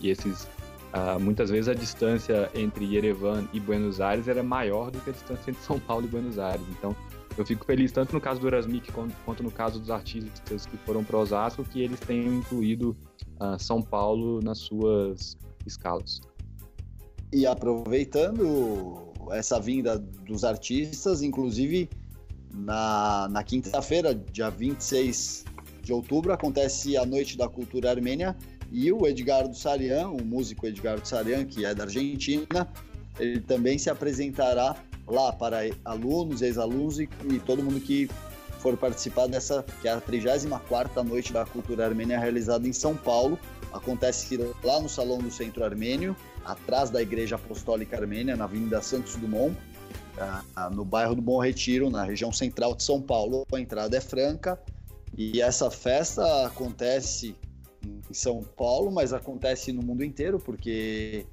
E, 0.00 0.06
e 0.06 0.10
esses 0.10 0.48
uh, 0.94 1.18
muitas 1.20 1.50
vezes 1.50 1.68
a 1.68 1.74
distância 1.74 2.50
entre 2.54 2.84
Yerevan 2.84 3.48
e 3.52 3.60
Buenos 3.60 4.00
Aires 4.00 4.28
era 4.28 4.42
maior 4.42 4.90
do 4.90 5.00
que 5.00 5.10
a 5.10 5.12
distância 5.12 5.50
entre 5.50 5.62
São 5.62 5.78
Paulo 5.78 6.06
e 6.06 6.08
Buenos 6.08 6.38
Aires. 6.38 6.64
Então 6.70 6.94
eu 7.36 7.44
fico 7.44 7.64
feliz 7.64 7.90
tanto 7.90 8.12
no 8.12 8.20
caso 8.20 8.40
do 8.40 8.46
Erasmic 8.46 8.92
quanto 9.24 9.42
no 9.42 9.50
caso 9.50 9.80
dos 9.80 9.90
artistas 9.90 10.66
que 10.66 10.76
foram 10.78 11.02
para 11.02 11.18
Osasco 11.18 11.64
que 11.64 11.82
eles 11.82 11.98
tenham 11.98 12.32
incluído 12.32 12.96
uh, 13.40 13.58
São 13.58 13.82
Paulo 13.82 14.40
nas 14.40 14.58
suas 14.58 15.36
escalas. 15.66 16.20
E 17.32 17.46
aproveitando 17.46 19.12
essa 19.32 19.58
vinda 19.58 19.98
dos 19.98 20.44
artistas, 20.44 21.22
inclusive 21.22 21.90
na, 22.54 23.28
na 23.30 23.42
quinta-feira, 23.42 24.14
dia 24.14 24.50
26 24.50 25.44
de 25.82 25.92
outubro, 25.92 26.32
acontece 26.32 26.96
a 26.96 27.04
Noite 27.04 27.36
da 27.36 27.48
Cultura 27.48 27.90
Armênia 27.90 28.36
e 28.70 28.90
o 28.92 29.06
Edgardo 29.06 29.54
Sarian, 29.54 30.08
o 30.08 30.24
músico 30.24 30.66
Edgardo 30.66 31.06
Sarian, 31.06 31.44
que 31.44 31.64
é 31.64 31.74
da 31.74 31.84
Argentina, 31.84 32.68
ele 33.18 33.40
também 33.40 33.78
se 33.78 33.90
apresentará 33.90 34.76
lá 35.06 35.32
para 35.32 35.58
alunos, 35.84 36.42
ex-alunos 36.42 36.98
e, 36.98 37.08
e, 37.30 37.38
todo 37.38 37.62
mundo 37.62 37.80
que 37.80 38.08
for 38.58 38.76
participar 38.76 39.26
dessa, 39.26 39.64
que 39.82 39.88
é 39.88 39.92
a 39.92 40.00
34ª 40.00 41.02
Noite 41.02 41.32
da 41.32 41.44
Cultura 41.44 41.84
Armênia 41.84 42.18
realizada 42.18 42.66
em 42.66 42.72
São 42.72 42.96
Paulo. 42.96 43.38
Acontece 43.72 44.38
lá 44.62 44.80
no 44.80 44.88
Salão 44.88 45.18
do 45.18 45.30
Centro 45.30 45.62
Armênio, 45.64 46.16
atrás 46.44 46.88
da 46.88 47.02
Igreja 47.02 47.36
Apostólica 47.36 47.96
Armênia, 47.96 48.36
na 48.36 48.44
Avenida 48.44 48.80
Santos 48.80 49.16
Dumont, 49.16 49.54
no 50.72 50.84
bairro 50.84 51.14
do 51.14 51.22
Bom 51.22 51.40
Retiro, 51.40 51.90
na 51.90 52.04
região 52.04 52.32
central 52.32 52.74
de 52.74 52.82
São 52.82 53.00
Paulo. 53.00 53.46
A 53.52 53.60
entrada 53.60 53.96
é 53.96 54.00
franca 54.00 54.58
e 55.16 55.40
essa 55.40 55.70
festa 55.70 56.46
acontece 56.46 57.36
em 57.84 58.14
São 58.14 58.42
Paulo, 58.42 58.90
mas 58.90 59.12
acontece 59.12 59.72
no 59.72 59.82
mundo 59.82 60.04
inteiro, 60.04 60.38
porque 60.38 61.26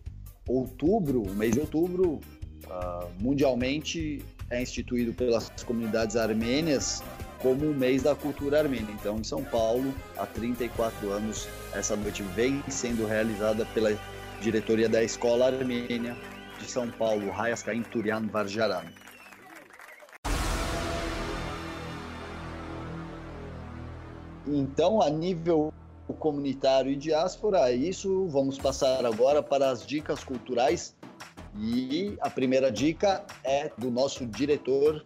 outubro, 0.48 1.24
mês 1.34 1.54
de 1.54 1.60
outubro, 1.60 2.20
uh, 2.65 3.08
mundialmente 3.20 4.24
é 4.50 4.62
instituído 4.62 5.13
pelas 5.13 5.50
comunidades 5.65 6.15
armênias 6.15 7.02
como 7.41 7.72
o 7.72 7.74
mês 7.74 8.04
da 8.04 8.15
cultura 8.15 8.60
armênia. 8.60 8.91
Então, 8.91 9.17
em 9.17 9.24
São 9.24 9.44
Paulo, 9.44 9.94
há 10.17 10.26
34 10.26 11.10
anos, 11.10 11.48
essa 11.74 11.96
noite 11.96 12.22
vem 12.36 12.63
sendo 12.70 13.06
realizada 13.06 13.65
pela 13.74 13.98
diretoria 14.41 14.88
da 14.88 15.04
Escola 15.04 15.48
Armênia 15.48 16.15
de 16.62 16.69
São 16.69 16.89
Paulo, 16.91 17.32
Hayaskain 17.32 17.82
Turian 17.84 18.28
Varjaran. 18.28 18.86
Então, 24.47 25.02
a 25.02 25.10
nível 25.10 25.74
comunitário 26.19 26.91
e 26.91 26.95
diáspora, 26.95 27.69
é 27.69 27.74
isso. 27.74 28.28
Vamos 28.28 28.58
passar 28.58 29.06
agora 29.06 29.41
para 29.41 29.69
as 29.69 29.86
dicas 29.86 30.24
culturais. 30.24 30.95
E 31.58 32.17
a 32.21 32.30
primeira 32.30 32.71
dica 32.71 33.26
é 33.43 33.71
do 33.78 33.89
nosso 33.89 34.26
diretor, 34.26 35.06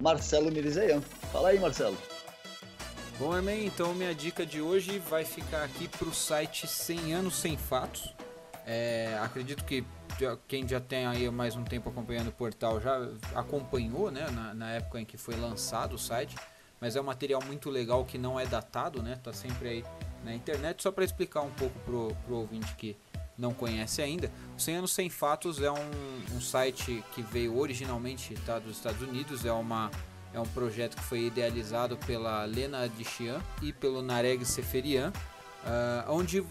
Marcelo 0.00 0.50
Mirizeian. 0.50 1.00
Fala 1.32 1.50
aí, 1.50 1.58
Marcelo. 1.58 1.96
Bom, 3.18 3.32
Armin, 3.32 3.66
então 3.66 3.94
minha 3.94 4.14
dica 4.14 4.46
de 4.46 4.62
hoje 4.62 4.98
vai 4.98 5.24
ficar 5.24 5.62
aqui 5.62 5.86
para 5.86 6.08
o 6.08 6.14
site 6.14 6.66
100 6.66 7.12
Anos 7.12 7.36
Sem 7.36 7.56
Fatos. 7.56 8.14
É, 8.66 9.18
acredito 9.22 9.64
que 9.64 9.84
quem 10.46 10.68
já 10.68 10.80
tem 10.80 11.06
aí 11.06 11.30
mais 11.30 11.56
um 11.56 11.64
tempo 11.64 11.88
acompanhando 11.88 12.28
o 12.28 12.32
portal 12.32 12.80
já 12.80 13.08
acompanhou, 13.34 14.10
né, 14.10 14.28
na, 14.30 14.54
na, 14.54 14.70
época 14.72 15.00
em 15.00 15.04
que 15.04 15.16
foi 15.16 15.34
lançado 15.34 15.94
o 15.94 15.98
site, 15.98 16.36
mas 16.80 16.94
é 16.94 17.00
um 17.00 17.04
material 17.04 17.42
muito 17.44 17.70
legal 17.70 18.04
que 18.04 18.18
não 18.18 18.38
é 18.38 18.44
datado, 18.44 19.02
né, 19.02 19.18
tá 19.22 19.32
sempre 19.32 19.68
aí 19.68 19.84
na 20.24 20.34
internet, 20.34 20.82
só 20.82 20.92
para 20.92 21.04
explicar 21.04 21.40
um 21.40 21.50
pouco 21.50 21.78
pro, 21.80 22.14
pro 22.26 22.36
ouvinte 22.36 22.74
que 22.74 22.96
não 23.38 23.54
conhece 23.54 24.02
ainda, 24.02 24.30
o 24.54 24.60
100 24.60 24.76
Anos 24.76 24.92
Sem 24.92 25.08
Fatos 25.08 25.62
é 25.62 25.70
um, 25.70 26.36
um 26.36 26.40
site 26.40 27.02
que 27.14 27.22
veio 27.22 27.58
originalmente 27.58 28.34
tá, 28.44 28.58
dos 28.58 28.76
Estados 28.76 29.00
Unidos, 29.00 29.46
é 29.46 29.52
uma 29.52 29.90
é 30.32 30.38
um 30.38 30.46
projeto 30.46 30.96
que 30.96 31.02
foi 31.02 31.22
idealizado 31.24 31.96
pela 31.96 32.44
Lena 32.44 32.84
Adishian 32.84 33.40
e 33.60 33.72
pelo 33.72 34.00
Nareg 34.00 34.44
Seferian, 34.44 35.12
uh, 35.64 36.12
onde 36.12 36.44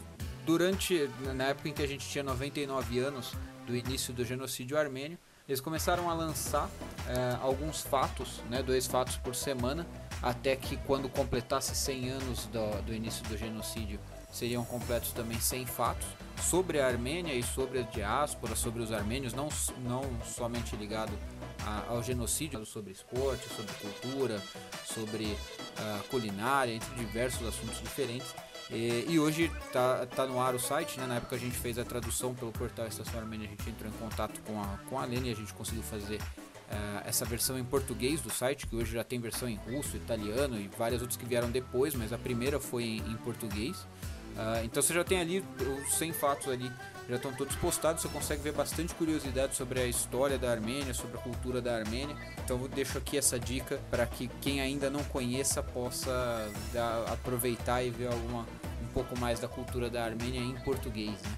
durante 0.49 1.07
na 1.35 1.43
época 1.43 1.69
em 1.69 1.73
que 1.73 1.83
a 1.83 1.87
gente 1.87 2.09
tinha 2.09 2.23
99 2.23 2.97
anos 2.97 3.33
do 3.67 3.75
início 3.75 4.11
do 4.11 4.25
genocídio 4.25 4.79
armênio, 4.79 5.15
eles 5.47 5.61
começaram 5.61 6.09
a 6.09 6.13
lançar 6.15 6.67
é, 7.07 7.37
alguns 7.39 7.81
fatos, 7.81 8.41
né, 8.49 8.63
dois 8.63 8.87
fatos 8.87 9.15
por 9.17 9.35
semana, 9.35 9.85
até 10.23 10.55
que 10.55 10.75
quando 10.87 11.07
completasse 11.07 11.75
100 11.75 12.09
anos 12.09 12.45
do, 12.47 12.81
do 12.81 12.91
início 12.91 13.23
do 13.25 13.37
genocídio, 13.37 13.99
seriam 14.31 14.65
completos 14.65 15.11
também 15.11 15.39
100 15.39 15.67
fatos 15.67 16.07
sobre 16.41 16.79
a 16.79 16.87
Armênia 16.87 17.35
e 17.35 17.43
sobre 17.43 17.79
a 17.79 17.83
diáspora, 17.83 18.55
sobre 18.55 18.81
os 18.81 18.91
armênios, 18.91 19.33
não, 19.33 19.49
não 19.83 20.01
somente 20.23 20.75
ligado 20.75 21.13
a, 21.63 21.91
ao 21.91 22.01
genocídio, 22.01 22.65
sobre 22.65 22.91
esporte, 22.91 23.47
sobre 23.49 23.71
cultura, 23.73 24.41
sobre 24.83 25.25
uh, 25.25 26.03
culinária, 26.09 26.73
entre 26.73 26.95
diversos 26.95 27.47
assuntos 27.47 27.79
diferentes. 27.81 28.33
E, 28.71 29.05
e, 29.09 29.19
hoje 29.19 29.51
tá, 29.73 30.05
tá 30.05 30.27
no 30.27 30.39
ar 30.39 30.53
o 30.53 30.59
site, 30.59 30.99
né? 30.99 31.07
Na 31.07 31.15
época 31.15 31.35
a 31.35 31.39
gente 31.39 31.57
fez 31.57 31.79
a 31.79 31.83
tradução 31.83 32.35
pelo 32.35 32.51
portal 32.51 32.85
Estação 32.87 33.19
Armênia, 33.19 33.47
a 33.47 33.49
gente 33.49 33.69
entrou 33.69 33.91
em 33.91 33.95
contato 33.95 34.39
com 34.41 34.61
a, 34.61 34.77
com 34.87 34.99
a 34.99 35.05
Lene 35.05 35.29
e 35.29 35.31
a 35.31 35.35
gente 35.35 35.53
conseguiu 35.53 35.81
fazer 35.81 36.17
uh, 36.17 37.01
essa 37.03 37.25
versão 37.25 37.57
em 37.57 37.63
português 37.63 38.21
do 38.21 38.29
site, 38.29 38.67
que 38.67 38.75
hoje 38.75 38.93
já 38.93 39.03
tem 39.03 39.19
versão 39.19 39.49
em 39.49 39.55
russo, 39.55 39.97
italiano 39.97 40.59
e 40.59 40.69
várias 40.77 41.01
outras 41.01 41.17
que 41.17 41.25
vieram 41.25 41.49
depois, 41.49 41.95
mas 41.95 42.13
a 42.13 42.17
primeira 42.17 42.59
foi 42.59 42.83
em, 42.83 42.97
em 42.97 43.15
português. 43.17 43.77
Uh, 44.35 44.63
então 44.63 44.81
você 44.81 44.93
já 44.93 45.03
tem 45.03 45.19
ali 45.19 45.43
os 45.59 45.95
100 45.95 46.13
fatos 46.13 46.47
ali, 46.47 46.71
já 47.09 47.15
estão 47.15 47.33
todos 47.33 47.55
postados, 47.55 48.03
você 48.03 48.07
consegue 48.07 48.43
ver 48.43 48.53
bastante 48.53 48.93
curiosidade 48.93 49.55
sobre 49.55 49.81
a 49.81 49.87
história 49.87 50.37
da 50.37 50.51
Armênia, 50.51 50.93
sobre 50.93 51.17
a 51.17 51.19
cultura 51.19 51.59
da 51.59 51.75
Armênia. 51.75 52.15
Então 52.45 52.61
eu 52.61 52.67
deixo 52.67 52.99
aqui 52.99 53.17
essa 53.17 53.39
dica 53.39 53.79
para 53.89 54.05
que 54.05 54.29
quem 54.41 54.61
ainda 54.61 54.89
não 54.91 55.03
conheça 55.05 55.63
possa 55.63 56.47
dar, 56.71 57.11
aproveitar 57.11 57.83
e 57.83 57.89
ver 57.89 58.07
alguma 58.07 58.45
pouco 58.89 59.17
mais 59.17 59.39
da 59.39 59.47
cultura 59.47 59.89
da 59.89 60.03
Armênia 60.03 60.39
em 60.39 60.55
português. 60.61 61.21
Né? 61.21 61.37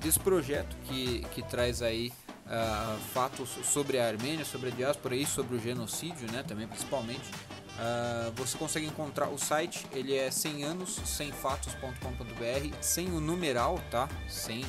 Desse 0.00 0.18
projeto 0.18 0.76
que, 0.84 1.20
que 1.32 1.42
traz 1.42 1.82
aí 1.82 2.12
uh, 2.46 2.98
fatos 3.12 3.48
sobre 3.64 3.98
a 3.98 4.06
Armênia, 4.06 4.44
sobre 4.44 4.68
a 4.68 4.72
diáspora 4.72 5.14
e 5.14 5.24
sobre 5.24 5.56
o 5.56 5.60
genocídio, 5.60 6.30
né, 6.30 6.42
também 6.42 6.66
principalmente. 6.66 7.30
Uh, 7.72 8.32
você 8.36 8.58
consegue 8.58 8.86
encontrar 8.86 9.28
o 9.28 9.38
site, 9.38 9.86
ele 9.92 10.14
é 10.14 10.30
100 10.30 10.64
anos 10.64 11.00
sem 11.06 11.32
fatos.com.br, 11.32 12.76
sem 12.80 13.10
o 13.12 13.20
numeral, 13.20 13.80
tá? 13.90 14.08
Sem 14.28 14.62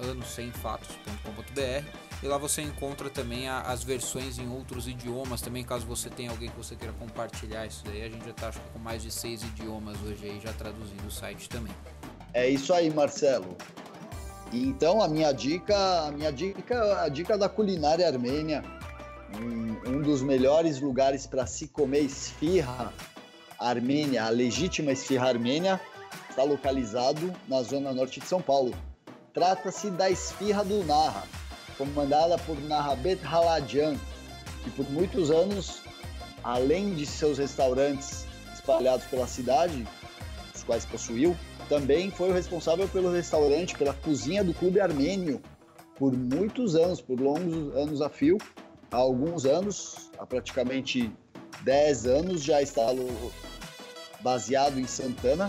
anosemfatos.com.br 0.00 2.08
e 2.22 2.26
lá 2.26 2.36
você 2.36 2.62
encontra 2.62 3.08
também 3.08 3.48
a, 3.48 3.60
as 3.60 3.84
versões 3.84 4.38
em 4.38 4.48
outros 4.48 4.88
idiomas 4.88 5.40
também, 5.40 5.62
caso 5.62 5.86
você 5.86 6.10
tenha 6.10 6.30
alguém 6.30 6.50
que 6.50 6.56
você 6.56 6.74
queira 6.74 6.92
compartilhar 6.94 7.66
isso 7.66 7.84
daí. 7.84 8.02
A 8.02 8.08
gente 8.08 8.24
já 8.24 8.32
está 8.32 8.52
com 8.72 8.78
mais 8.80 9.02
de 9.02 9.10
seis 9.10 9.42
idiomas 9.42 9.96
hoje 10.02 10.24
aí, 10.24 10.40
já 10.40 10.52
traduzindo 10.52 11.06
o 11.06 11.10
site 11.10 11.48
também. 11.48 11.72
É 12.34 12.48
isso 12.48 12.74
aí, 12.74 12.90
Marcelo. 12.90 13.56
Então 14.52 15.00
a 15.00 15.08
minha 15.08 15.32
dica, 15.32 16.06
a 16.06 16.10
minha 16.10 16.32
dica, 16.32 17.02
a 17.02 17.08
dica 17.08 17.38
da 17.38 17.48
culinária 17.48 18.06
armênia, 18.06 18.64
um, 19.36 19.90
um 19.90 20.02
dos 20.02 20.22
melhores 20.22 20.80
lugares 20.80 21.26
para 21.26 21.46
se 21.46 21.68
comer 21.68 22.00
esfirra 22.00 22.92
armênia, 23.58 24.24
a 24.24 24.28
legítima 24.28 24.92
esfirra 24.92 25.28
armênia, 25.28 25.80
está 26.30 26.42
localizado 26.42 27.32
na 27.46 27.62
zona 27.62 27.92
norte 27.92 28.20
de 28.20 28.26
São 28.26 28.40
Paulo. 28.40 28.74
Trata-se 29.38 29.88
da 29.90 30.10
esfirra 30.10 30.64
do 30.64 30.84
Narra 30.84 31.22
comandada 31.76 32.36
por 32.38 32.60
Nahabet 32.60 33.24
Haladjan, 33.24 33.96
que 34.64 34.70
por 34.70 34.90
muitos 34.90 35.30
anos, 35.30 35.80
além 36.42 36.92
de 36.96 37.06
seus 37.06 37.38
restaurantes 37.38 38.26
espalhados 38.52 39.06
pela 39.06 39.28
cidade, 39.28 39.86
os 40.52 40.64
quais 40.64 40.84
possuiu, 40.84 41.36
também 41.68 42.10
foi 42.10 42.30
o 42.30 42.32
responsável 42.32 42.88
pelo 42.88 43.12
restaurante, 43.12 43.78
pela 43.78 43.94
cozinha 43.94 44.42
do 44.42 44.52
Clube 44.52 44.80
Armênio, 44.80 45.40
por 45.96 46.12
muitos 46.12 46.74
anos, 46.74 47.00
por 47.00 47.20
longos 47.20 47.76
anos 47.76 48.02
a 48.02 48.08
fio. 48.08 48.38
Há 48.90 48.96
alguns 48.96 49.46
anos, 49.46 50.10
há 50.18 50.26
praticamente 50.26 51.12
10 51.62 52.06
anos, 52.08 52.42
já 52.42 52.60
está 52.60 52.86
baseado 54.20 54.80
em 54.80 54.86
Santana, 54.88 55.48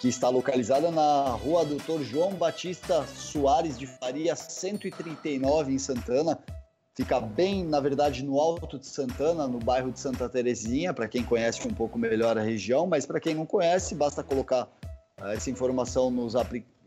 que 0.00 0.08
está 0.08 0.28
localizada 0.28 0.90
na 0.90 1.30
rua 1.30 1.64
Doutor 1.64 2.02
João 2.02 2.32
Batista 2.34 3.04
Soares 3.06 3.78
de 3.78 3.86
Faria, 3.86 4.36
139, 4.36 5.72
em 5.72 5.78
Santana. 5.78 6.38
Fica 6.94 7.20
bem, 7.20 7.64
na 7.64 7.80
verdade, 7.80 8.24
no 8.24 8.38
alto 8.40 8.78
de 8.78 8.86
Santana, 8.86 9.46
no 9.46 9.58
bairro 9.58 9.92
de 9.92 10.00
Santa 10.00 10.28
Terezinha, 10.28 10.92
para 10.92 11.08
quem 11.08 11.24
conhece 11.24 11.66
um 11.66 11.72
pouco 11.72 11.98
melhor 11.98 12.36
a 12.38 12.42
região, 12.42 12.86
mas 12.86 13.06
para 13.06 13.20
quem 13.20 13.34
não 13.34 13.46
conhece, 13.46 13.94
basta 13.94 14.22
colocar 14.22 14.64
uh, 15.20 15.26
essa 15.28 15.50
informação 15.50 16.10
nos 16.10 16.34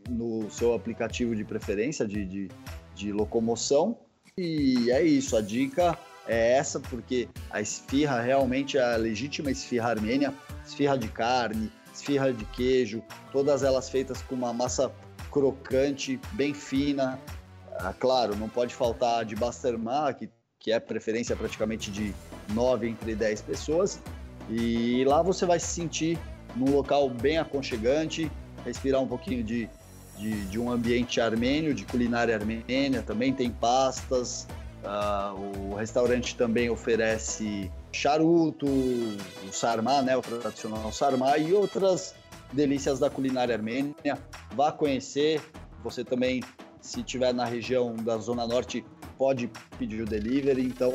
no 0.08 0.50
seu 0.50 0.74
aplicativo 0.74 1.34
de 1.36 1.44
preferência 1.44 2.06
de, 2.06 2.24
de, 2.24 2.50
de 2.94 3.12
locomoção. 3.12 3.96
E 4.36 4.90
é 4.90 5.02
isso, 5.02 5.36
a 5.36 5.40
dica 5.40 5.98
é 6.26 6.52
essa, 6.54 6.80
porque 6.80 7.28
a 7.50 7.60
esfirra 7.60 8.20
realmente 8.20 8.78
é 8.78 8.82
a 8.82 8.96
legítima 8.96 9.50
esfirra 9.50 9.90
armênia, 9.90 10.34
esfirra 10.64 10.96
de 10.96 11.08
carne, 11.08 11.70
esfirra 11.92 12.32
de 12.32 12.44
queijo, 12.46 13.02
todas 13.30 13.62
elas 13.62 13.88
feitas 13.88 14.22
com 14.22 14.34
uma 14.34 14.52
massa 14.52 14.92
crocante, 15.30 16.20
bem 16.32 16.54
fina. 16.54 17.18
Ah, 17.78 17.92
claro, 17.92 18.36
não 18.36 18.48
pode 18.48 18.74
faltar 18.74 19.24
de 19.24 19.34
Bastermar, 19.34 20.16
que, 20.16 20.30
que 20.58 20.72
é 20.72 20.78
preferência 20.78 21.34
praticamente 21.34 21.90
de 21.90 22.14
9 22.50 22.88
entre 22.88 23.14
10 23.14 23.42
pessoas. 23.42 24.00
E 24.48 25.04
lá 25.04 25.22
você 25.22 25.46
vai 25.46 25.58
se 25.58 25.66
sentir 25.66 26.18
num 26.54 26.74
local 26.74 27.08
bem 27.08 27.38
aconchegante, 27.38 28.30
respirar 28.64 29.00
um 29.00 29.08
pouquinho 29.08 29.42
de, 29.42 29.68
de, 30.18 30.44
de 30.46 30.58
um 30.58 30.70
ambiente 30.70 31.20
armênio, 31.20 31.74
de 31.74 31.84
culinária 31.84 32.34
armênia. 32.34 33.02
Também 33.02 33.32
tem 33.32 33.50
pastas. 33.50 34.46
Uh, 34.82 35.72
o 35.72 35.74
restaurante 35.76 36.36
também 36.36 36.68
oferece 36.68 37.70
charuto, 37.92 38.66
o 38.66 39.52
sarmá, 39.52 40.02
né, 40.02 40.16
o 40.16 40.22
tradicional 40.22 40.92
sarmá 40.92 41.36
e 41.38 41.52
outras 41.52 42.14
delícias 42.52 42.98
da 42.98 43.10
culinária 43.10 43.54
armênia. 43.54 44.18
Vá 44.54 44.72
conhecer. 44.72 45.40
Você 45.82 46.04
também, 46.04 46.42
se 46.80 47.00
estiver 47.00 47.34
na 47.34 47.44
região 47.44 47.94
da 47.96 48.16
Zona 48.18 48.46
Norte, 48.46 48.84
pode 49.18 49.50
pedir 49.78 50.02
o 50.02 50.06
delivery. 50.06 50.62
Então, 50.62 50.92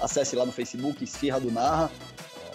acesse 0.00 0.36
lá 0.36 0.44
no 0.44 0.52
Facebook 0.52 1.02
Esfirra 1.02 1.40
do 1.40 1.50
Narra. 1.50 1.90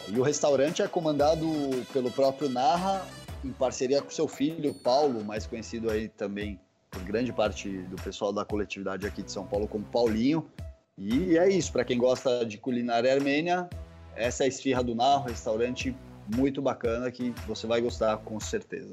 E 0.07 0.19
o 0.19 0.23
restaurante 0.23 0.81
é 0.81 0.87
comandado 0.87 1.47
pelo 1.91 2.11
próprio 2.11 2.49
Narra, 2.49 3.05
em 3.43 3.51
parceria 3.51 4.01
com 4.01 4.09
seu 4.09 4.27
filho, 4.27 4.73
Paulo, 4.73 5.23
mais 5.23 5.45
conhecido 5.47 5.89
aí 5.89 6.09
também 6.09 6.59
por 6.89 7.01
grande 7.03 7.33
parte 7.33 7.69
do 7.69 7.95
pessoal 7.95 8.31
da 8.31 8.45
coletividade 8.45 9.05
aqui 9.07 9.23
de 9.23 9.31
São 9.31 9.45
Paulo 9.45 9.67
como 9.67 9.83
Paulinho. 9.85 10.47
E 10.97 11.37
é 11.37 11.49
isso, 11.49 11.71
para 11.71 11.83
quem 11.83 11.97
gosta 11.97 12.45
de 12.45 12.57
culinária 12.57 13.11
armênia, 13.11 13.67
essa 14.15 14.43
é 14.43 14.45
a 14.45 14.47
Esfirra 14.47 14.83
do 14.83 14.93
Narro, 14.93 15.27
restaurante 15.27 15.95
muito 16.35 16.61
bacana 16.61 17.09
que 17.11 17.31
você 17.47 17.65
vai 17.65 17.81
gostar 17.81 18.17
com 18.17 18.39
certeza. 18.39 18.91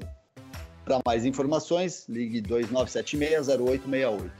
Para 0.83 0.99
mais 1.05 1.25
informações, 1.25 2.07
ligue 2.09 2.41
2976-0868. 2.41 4.31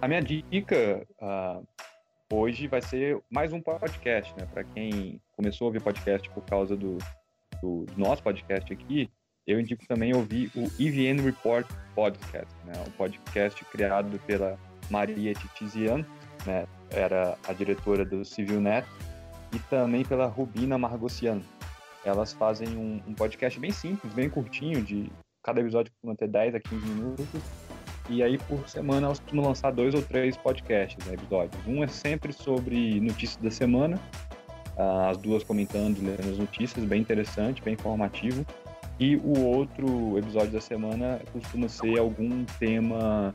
A 0.00 0.06
minha 0.06 0.20
dica 0.20 1.06
uh, 1.20 1.66
hoje 2.30 2.68
vai 2.68 2.82
ser 2.82 3.18
mais 3.30 3.50
um 3.52 3.60
podcast, 3.60 4.34
né? 4.38 4.46
Para 4.52 4.62
quem 4.62 5.18
começou 5.34 5.64
a 5.64 5.68
ouvir 5.68 5.80
podcast 5.82 6.28
por 6.30 6.44
causa 6.44 6.76
do, 6.76 6.98
do, 7.62 7.86
nosso 7.96 8.22
podcast 8.22 8.70
aqui, 8.70 9.10
eu 9.46 9.58
indico 9.58 9.86
também 9.86 10.14
ouvir 10.14 10.50
o 10.54 10.64
EVN 10.78 11.22
Report 11.24 11.66
Podcast, 11.94 12.54
né? 12.66 12.74
Um 12.86 12.90
podcast 12.90 13.64
criado 13.64 14.20
pela 14.26 14.58
Maria 14.90 15.34
Titizian, 15.34 16.04
né, 16.44 16.66
era 16.90 17.36
a 17.46 17.52
diretora 17.52 18.04
do 18.04 18.24
CivilNet, 18.24 18.86
e 19.52 19.58
também 19.70 20.04
pela 20.04 20.26
Rubina 20.26 20.78
Margocian. 20.78 21.40
Elas 22.04 22.32
fazem 22.32 22.68
um, 22.76 23.00
um, 23.06 23.14
podcast 23.14 23.58
bem 23.58 23.70
simples, 23.70 24.12
bem 24.12 24.30
curtinho, 24.30 24.82
de 24.82 25.10
cada 25.42 25.60
episódio 25.60 25.92
costuma 25.92 26.14
ter 26.14 26.28
10 26.28 26.54
a 26.54 26.60
15 26.60 26.86
minutos, 26.86 27.26
e 28.08 28.22
aí 28.22 28.38
por 28.38 28.68
semana 28.68 29.06
elas 29.06 29.18
costumam 29.18 29.46
lançar 29.46 29.72
dois 29.72 29.94
ou 29.94 30.02
três 30.02 30.36
podcasts, 30.36 31.04
né, 31.06 31.14
episódios. 31.14 31.60
Um 31.66 31.82
é 31.82 31.88
sempre 31.88 32.32
sobre 32.32 33.00
notícias 33.00 33.42
da 33.42 33.50
semana, 33.50 34.00
as 35.08 35.16
duas 35.16 35.42
comentando, 35.42 35.98
lendo 35.98 36.30
as 36.30 36.38
notícias, 36.38 36.84
bem 36.84 37.00
interessante, 37.00 37.62
bem 37.62 37.74
informativo. 37.74 38.44
E 38.98 39.16
o 39.16 39.44
outro 39.44 40.18
episódio 40.18 40.52
da 40.52 40.60
semana 40.60 41.20
costuma 41.32 41.68
ser 41.68 41.98
algum 41.98 42.44
tema 42.58 43.34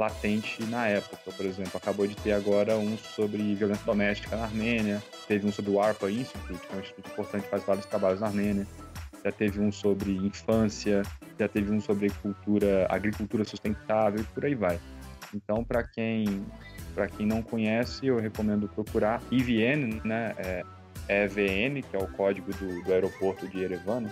latente 0.00 0.64
na 0.64 0.86
época. 0.86 1.30
Por 1.30 1.44
exemplo, 1.44 1.72
acabou 1.74 2.06
de 2.06 2.16
ter 2.16 2.32
agora 2.32 2.76
um 2.76 2.96
sobre 2.96 3.54
violência 3.54 3.84
doméstica 3.84 4.34
na 4.34 4.44
Armênia, 4.44 5.02
teve 5.28 5.46
um 5.46 5.52
sobre 5.52 5.70
o 5.70 5.80
ARPA 5.80 6.10
Institute, 6.10 6.66
que 6.66 6.72
é 6.72 6.76
um 6.76 6.80
instituto 6.80 7.10
importante 7.10 7.42
que 7.44 7.50
faz 7.50 7.62
vários 7.64 7.84
trabalhos 7.84 8.20
na 8.20 8.28
Armênia, 8.28 8.66
já 9.22 9.30
teve 9.30 9.60
um 9.60 9.70
sobre 9.70 10.12
infância, 10.12 11.02
já 11.38 11.46
teve 11.46 11.70
um 11.70 11.80
sobre 11.80 12.08
cultura, 12.22 12.86
agricultura 12.88 13.44
sustentável 13.44 14.20
e 14.20 14.24
por 14.24 14.46
aí 14.46 14.54
vai. 14.54 14.80
Então, 15.34 15.62
para 15.62 15.84
quem 15.84 16.44
para 16.94 17.06
quem 17.06 17.24
não 17.24 17.40
conhece, 17.40 18.06
eu 18.06 18.18
recomendo 18.18 18.66
procurar 18.68 19.22
IVN, 19.30 20.00
né? 20.04 20.34
É, 20.38 20.64
EVN, 21.08 21.82
que 21.82 21.94
é 21.94 21.98
o 21.98 22.06
código 22.08 22.52
do, 22.54 22.82
do 22.82 22.92
aeroporto 22.92 23.46
de 23.48 23.58
Yerevan, 23.60 24.04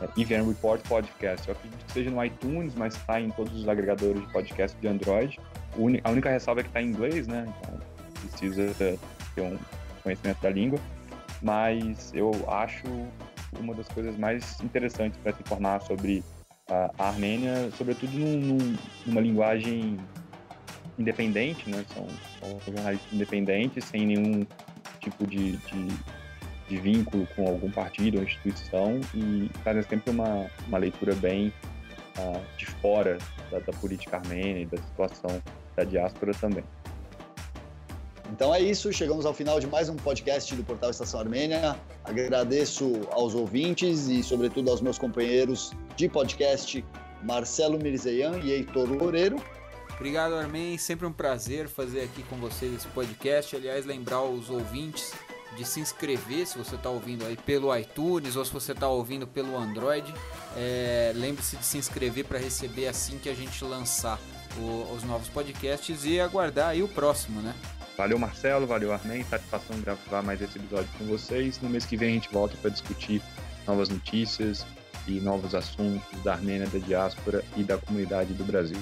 né? 0.00 0.08
é, 0.30 0.42
Report 0.42 0.80
Podcast. 0.88 1.48
Eu 1.48 1.54
acredito 1.54 1.84
que 1.86 1.92
seja 1.92 2.10
no 2.10 2.24
iTunes, 2.24 2.74
mas 2.74 2.96
está 2.96 3.20
em 3.20 3.30
todos 3.30 3.52
os 3.54 3.68
agregadores 3.68 4.20
de 4.20 4.32
podcast 4.32 4.76
de 4.80 4.88
Android. 4.88 5.38
A 6.04 6.10
única 6.10 6.30
ressalva 6.30 6.60
é 6.60 6.64
que 6.64 6.70
está 6.70 6.82
em 6.82 6.86
inglês, 6.86 7.26
né? 7.26 7.52
Então 7.60 7.78
precisa 8.20 8.74
ter 9.34 9.42
um 9.42 9.58
conhecimento 10.02 10.40
da 10.40 10.50
língua. 10.50 10.78
Mas 11.42 12.12
eu 12.14 12.30
acho 12.48 12.84
uma 13.58 13.74
das 13.74 13.88
coisas 13.88 14.16
mais 14.16 14.60
interessantes 14.60 15.18
para 15.22 15.32
se 15.32 15.42
informar 15.42 15.80
sobre 15.82 16.22
a 16.68 17.08
Armênia, 17.08 17.70
sobretudo 17.76 18.12
num, 18.12 18.76
numa 19.06 19.20
linguagem 19.20 19.98
independente, 20.98 21.68
né? 21.68 21.84
São, 21.94 22.06
são 22.38 22.60
jornalistas 22.74 23.12
independentes, 23.12 23.84
sem 23.84 24.06
nenhum 24.06 24.46
tipo 25.00 25.26
de, 25.26 25.56
de 25.56 25.88
de 26.70 26.76
vínculo 26.78 27.26
com 27.34 27.46
algum 27.46 27.70
partido 27.70 28.18
ou 28.18 28.24
instituição 28.24 29.00
e 29.12 29.50
fazem 29.64 29.82
sempre 29.82 30.12
uma, 30.12 30.48
uma 30.68 30.78
leitura 30.78 31.14
bem 31.16 31.52
uh, 32.16 32.40
de 32.56 32.66
fora 32.66 33.18
da, 33.50 33.58
da, 33.58 33.72
política 33.72 34.18
armênia 34.18 34.62
e 34.62 34.66
da 34.66 34.78
situação 34.78 35.42
da 35.76 35.82
diáspora 35.82 36.32
também. 36.32 36.62
Então 38.32 38.54
é 38.54 38.60
isso, 38.60 38.92
chegamos 38.92 39.26
ao 39.26 39.34
final 39.34 39.58
de 39.58 39.66
mais 39.66 39.88
um 39.88 39.96
podcast 39.96 40.54
do 40.54 40.62
Portal 40.62 40.90
Estação 40.90 41.18
Armênia. 41.18 41.76
Agradeço 42.04 43.00
aos 43.10 43.34
ouvintes 43.34 44.06
e, 44.06 44.22
sobretudo, 44.22 44.70
aos 44.70 44.80
meus 44.80 44.96
companheiros 44.96 45.72
de 45.96 46.08
podcast, 46.08 46.84
Marcelo 47.24 47.76
Mirzeian 47.82 48.38
e 48.44 48.52
Heitor 48.52 48.88
Loureiro. 48.88 49.42
Obrigado, 49.96 50.34
Armin. 50.36 50.78
Sempre 50.78 51.06
um 51.06 51.12
prazer 51.12 51.68
fazer 51.68 52.02
aqui 52.02 52.22
com 52.22 52.36
vocês 52.36 52.72
esse 52.72 52.86
podcast. 52.88 53.56
Aliás, 53.56 53.84
lembrar 53.84 54.22
os 54.22 54.48
ouvintes 54.48 55.12
de 55.56 55.64
se 55.64 55.80
inscrever 55.80 56.46
se 56.46 56.56
você 56.56 56.76
está 56.76 56.88
ouvindo 56.88 57.24
aí 57.26 57.36
pelo 57.36 57.76
iTunes 57.76 58.36
ou 58.36 58.44
se 58.44 58.52
você 58.52 58.72
está 58.72 58.88
ouvindo 58.88 59.26
pelo 59.26 59.56
Android. 59.56 60.12
É, 60.56 61.12
Lembre-se 61.14 61.56
de 61.56 61.64
se 61.64 61.78
inscrever 61.78 62.24
para 62.24 62.38
receber 62.38 62.86
assim 62.86 63.18
que 63.18 63.28
a 63.28 63.34
gente 63.34 63.64
lançar 63.64 64.18
o, 64.56 64.92
os 64.94 65.02
novos 65.02 65.28
podcasts 65.28 66.04
e 66.04 66.20
aguardar 66.20 66.68
aí 66.68 66.82
o 66.82 66.88
próximo, 66.88 67.40
né? 67.40 67.54
Valeu 67.96 68.18
Marcelo, 68.18 68.66
valeu 68.66 68.92
Armin, 68.92 69.22
satisfação 69.24 69.78
gravar 69.80 70.22
mais 70.22 70.40
esse 70.40 70.58
episódio 70.58 70.88
com 70.96 71.04
vocês. 71.04 71.60
No 71.60 71.68
mês 71.68 71.84
que 71.84 71.96
vem 71.96 72.10
a 72.10 72.14
gente 72.14 72.32
volta 72.32 72.56
para 72.56 72.70
discutir 72.70 73.20
novas 73.66 73.88
notícias 73.88 74.64
aqui 75.10 75.20
novos 75.20 75.54
assuntos 75.54 76.22
da 76.22 76.34
Armênia, 76.34 76.68
da 76.68 76.78
diáspora 76.78 77.44
e 77.56 77.64
da 77.64 77.76
comunidade 77.76 78.32
do 78.34 78.44
Brasil. 78.44 78.80